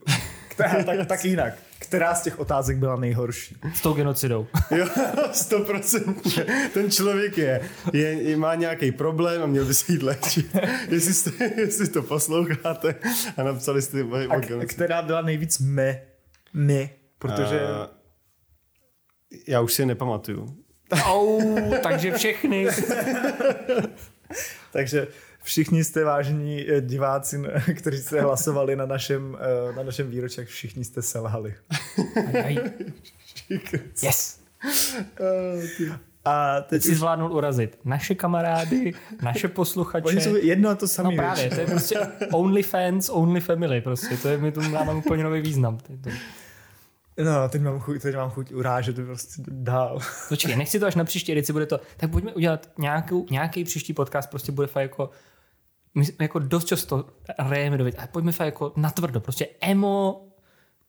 Která, 0.48 0.84
tak, 0.84 1.06
tak 1.06 1.24
jinak. 1.24 1.54
Která 1.78 2.14
z 2.14 2.22
těch 2.22 2.38
otázek 2.38 2.76
byla 2.76 2.96
nejhorší? 2.96 3.56
s 3.74 3.80
tou 3.80 3.92
genocidou. 3.92 4.46
Jo, 4.70 4.86
stoprocentně. 5.32 6.46
Ten 6.74 6.90
člověk 6.90 7.38
je, 7.38 7.60
je, 7.92 8.22
je, 8.22 8.36
má 8.36 8.54
nějaký 8.54 8.92
problém 8.92 9.42
a 9.42 9.46
měl 9.46 9.64
by 9.64 9.74
se 9.74 9.92
jít 9.92 10.02
léčit. 10.02 10.56
Jestli, 10.88 11.14
jste, 11.14 11.30
jestli 11.56 11.88
to 11.88 12.02
posloucháte 12.02 12.94
a 13.36 13.42
napsali 13.42 13.82
jste 13.82 14.04
o, 14.04 14.16
A 14.16 14.36
o 14.36 14.40
k- 14.40 14.66
která 14.68 15.02
byla 15.02 15.22
nejvíc 15.22 15.58
me, 15.58 16.02
my, 16.54 16.90
protože... 17.18 17.60
A, 17.60 17.90
já 19.48 19.60
už 19.60 19.72
si 19.72 19.82
je 19.82 19.86
nepamatuju. 19.86 20.56
Au, 21.04 21.40
takže 21.82 22.12
všechny. 22.12 22.66
Takže 24.72 25.06
všichni 25.42 25.85
jste 25.85 26.04
vážení 26.04 26.70
eh, 26.70 26.80
diváci, 26.80 27.42
kteří 27.74 27.98
jste 27.98 28.20
hlasovali 28.20 28.76
na 28.76 28.87
našem, 28.87 29.38
eh, 29.40 29.76
na 29.76 29.82
našem 29.82 30.11
výročí, 30.11 30.44
všichni 30.44 30.85
jste 30.85 31.02
selhali. 31.02 31.54
Yes. 34.02 34.40
A 36.24 36.61
teď 36.61 36.68
Teď 36.68 36.82
si 36.82 36.94
zvládnul 36.94 37.32
urazit 37.32 37.78
naše 37.85 38.14
kamarády, 38.14 38.92
naše 39.22 39.48
posluchače. 39.48 40.06
Oni 40.06 40.20
jsou 40.20 40.37
jedno 40.37 40.70
a 40.70 40.74
to 40.74 40.88
samé. 40.88 41.11
No 41.11 41.16
právě, 41.16 41.50
to 41.50 41.61
je 41.61 41.66
prostě 41.66 41.98
only 42.32 42.62
fans, 42.62 43.08
only 43.08 43.40
family, 43.40 43.80
prostě, 43.80 44.16
to 44.16 44.28
je, 44.28 44.38
my 44.38 44.52
tu 44.52 44.61
máme 44.62 44.94
úplně 44.94 45.24
nový 45.24 45.40
význam. 45.40 45.78
To 45.78 45.92
je 45.92 45.98
to. 45.98 46.11
No, 47.18 47.48
teď 47.48 47.62
mám 47.62 47.81
chuť, 47.81 48.03
teď 48.03 48.16
mám 48.16 48.31
chuť 48.31 48.53
urážet 48.53 48.96
prostě 48.96 49.42
dál. 49.48 49.98
Počkej, 50.29 50.57
nechci 50.57 50.81
to 50.81 50.87
až 50.87 50.94
na 50.94 51.05
příští 51.05 51.33
edici 51.33 51.53
bude 51.53 51.66
to, 51.66 51.81
tak 51.96 52.11
pojďme 52.11 52.33
udělat 52.33 52.70
nějakou, 52.79 53.27
nějaký 53.31 53.64
příští 53.64 53.92
podcast, 53.92 54.31
prostě 54.31 54.53
bude 54.53 54.66
fakt 54.66 54.83
jako, 54.83 55.11
my 55.94 56.05
jako 56.20 56.38
dost 56.38 56.64
často 56.64 57.07
rejeme 57.38 57.79
do 57.79 57.85
ale 57.85 58.09
pojďme 58.12 58.33
fakt 58.33 58.46
jako 58.46 58.72
natvrdo, 58.77 59.20
prostě 59.20 59.48
emo, 59.61 60.29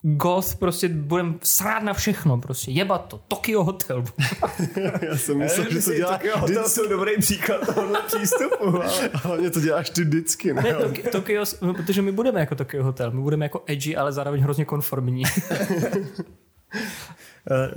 goth, 0.03 0.55
prostě 0.55 0.89
budeme 0.89 1.33
srát 1.43 1.83
na 1.83 1.93
všechno, 1.93 2.37
prostě 2.37 2.71
jebat 2.71 3.05
to, 3.07 3.17
Tokyo 3.27 3.63
Hotel. 3.63 4.03
Já 5.01 5.17
jsem 5.17 5.37
myslel, 5.37 5.71
že 5.71 5.81
to 5.81 5.93
děláš 5.93 6.17
Tokyo 6.17 6.37
Hotel 6.37 6.69
jsou 6.69 6.89
dobrý 6.89 7.11
příklad 7.19 7.65
tohohle 7.65 8.01
přístupu. 8.01 8.67
Ale... 8.67 9.09
Hlavně 9.13 9.49
to 9.49 9.59
děláš 9.59 9.89
ty 9.89 10.03
vždycky, 10.03 10.53
ne? 10.53 10.61
Ne, 10.61 10.73
Tokyo, 10.73 11.11
Tokyo, 11.11 11.43
no, 11.61 11.73
protože 11.73 12.01
my 12.01 12.11
budeme 12.11 12.39
jako 12.39 12.55
Tokyo 12.55 12.83
Hotel, 12.83 13.11
my 13.11 13.21
budeme 13.21 13.45
jako 13.45 13.63
edgy, 13.65 13.95
ale 13.95 14.11
zároveň 14.11 14.41
hrozně 14.41 14.65
konformní. 14.65 15.23
Eh, 17.51 17.71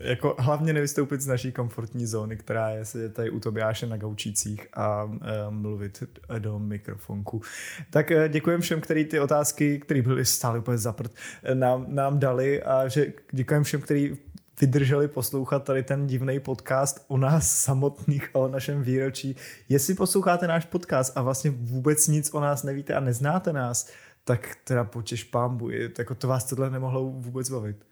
jako 0.00 0.36
hlavně 0.38 0.72
nevystoupit 0.72 1.20
z 1.20 1.26
naší 1.26 1.52
komfortní 1.52 2.06
zóny, 2.06 2.36
která 2.36 2.70
je 2.70 2.84
sedět 2.84 3.14
tady 3.14 3.30
u 3.30 3.40
Tobiáše 3.40 3.86
na 3.86 3.96
gaučících 3.96 4.66
a 4.72 5.04
uh, 5.04 5.18
mluvit 5.48 6.02
do 6.38 6.58
mikrofonku. 6.58 7.42
Tak 7.90 8.10
uh, 8.10 8.28
děkujeme 8.28 8.62
všem, 8.62 8.80
který 8.80 9.04
ty 9.04 9.20
otázky, 9.20 9.78
které 9.78 10.02
byly 10.02 10.24
stále 10.24 10.58
úplně 10.58 10.78
zaprt, 10.78 11.12
eh, 11.42 11.54
nám, 11.54 11.86
nám 11.88 12.18
dali 12.18 12.62
a 12.62 12.88
že 12.88 13.12
děkujeme 13.32 13.64
všem, 13.64 13.80
který 13.80 14.16
vydrželi 14.60 15.08
poslouchat 15.08 15.64
tady 15.64 15.82
ten 15.82 16.06
divný 16.06 16.40
podcast 16.40 17.04
o 17.08 17.16
nás 17.16 17.60
samotných 17.60 18.30
a 18.34 18.38
o 18.38 18.48
našem 18.48 18.82
výročí. 18.82 19.36
Jestli 19.68 19.94
posloucháte 19.94 20.46
náš 20.46 20.64
podcast 20.64 21.12
a 21.16 21.22
vlastně 21.22 21.50
vůbec 21.50 22.08
nic 22.08 22.34
o 22.34 22.40
nás 22.40 22.62
nevíte 22.62 22.94
a 22.94 23.00
neznáte 23.00 23.52
nás, 23.52 23.88
tak 24.24 24.56
teda 24.64 24.84
počeš 24.84 25.24
pámbu, 25.24 25.70
jako 25.98 26.14
to 26.14 26.28
vás 26.28 26.44
tohle 26.44 26.70
nemohlo 26.70 27.04
vůbec 27.04 27.50
bavit. 27.50 27.91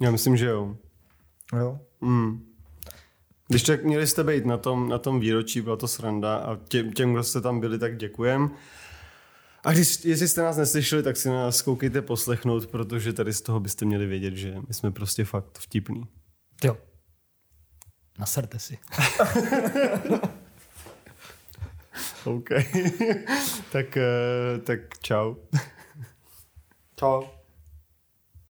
Já 0.00 0.10
myslím, 0.10 0.36
že 0.36 0.46
jo. 0.46 0.76
Jo? 1.58 1.80
Mm. 2.00 2.52
Když 3.48 3.62
tak 3.62 3.84
měli 3.84 4.06
jste 4.06 4.24
být 4.24 4.46
na 4.46 4.56
tom, 4.58 4.88
na 4.88 4.98
tom 4.98 5.20
výročí, 5.20 5.60
byla 5.60 5.76
to 5.76 5.88
sranda 5.88 6.36
a 6.36 6.56
těm, 6.68 6.92
těm, 6.92 7.12
kdo 7.12 7.22
jste 7.22 7.40
tam 7.40 7.60
byli, 7.60 7.78
tak 7.78 7.96
děkujem. 7.96 8.50
A 9.64 9.72
když, 9.72 10.04
jestli 10.04 10.28
jste 10.28 10.42
nás 10.42 10.56
neslyšeli, 10.56 11.02
tak 11.02 11.16
si 11.16 11.28
nás 11.28 11.62
koukejte 11.62 12.02
poslechnout, 12.02 12.66
protože 12.66 13.12
tady 13.12 13.32
z 13.32 13.40
toho 13.40 13.60
byste 13.60 13.84
měli 13.84 14.06
vědět, 14.06 14.34
že 14.34 14.54
my 14.68 14.74
jsme 14.74 14.90
prostě 14.90 15.24
fakt 15.24 15.58
vtipný. 15.58 16.04
Jo. 16.64 16.76
Naserte 18.18 18.58
si. 18.58 18.78
OK. 22.24 22.48
tak, 23.72 23.96
eh, 23.96 24.58
tak 24.64 24.98
čau. 24.98 25.34
Čau. 26.96 27.22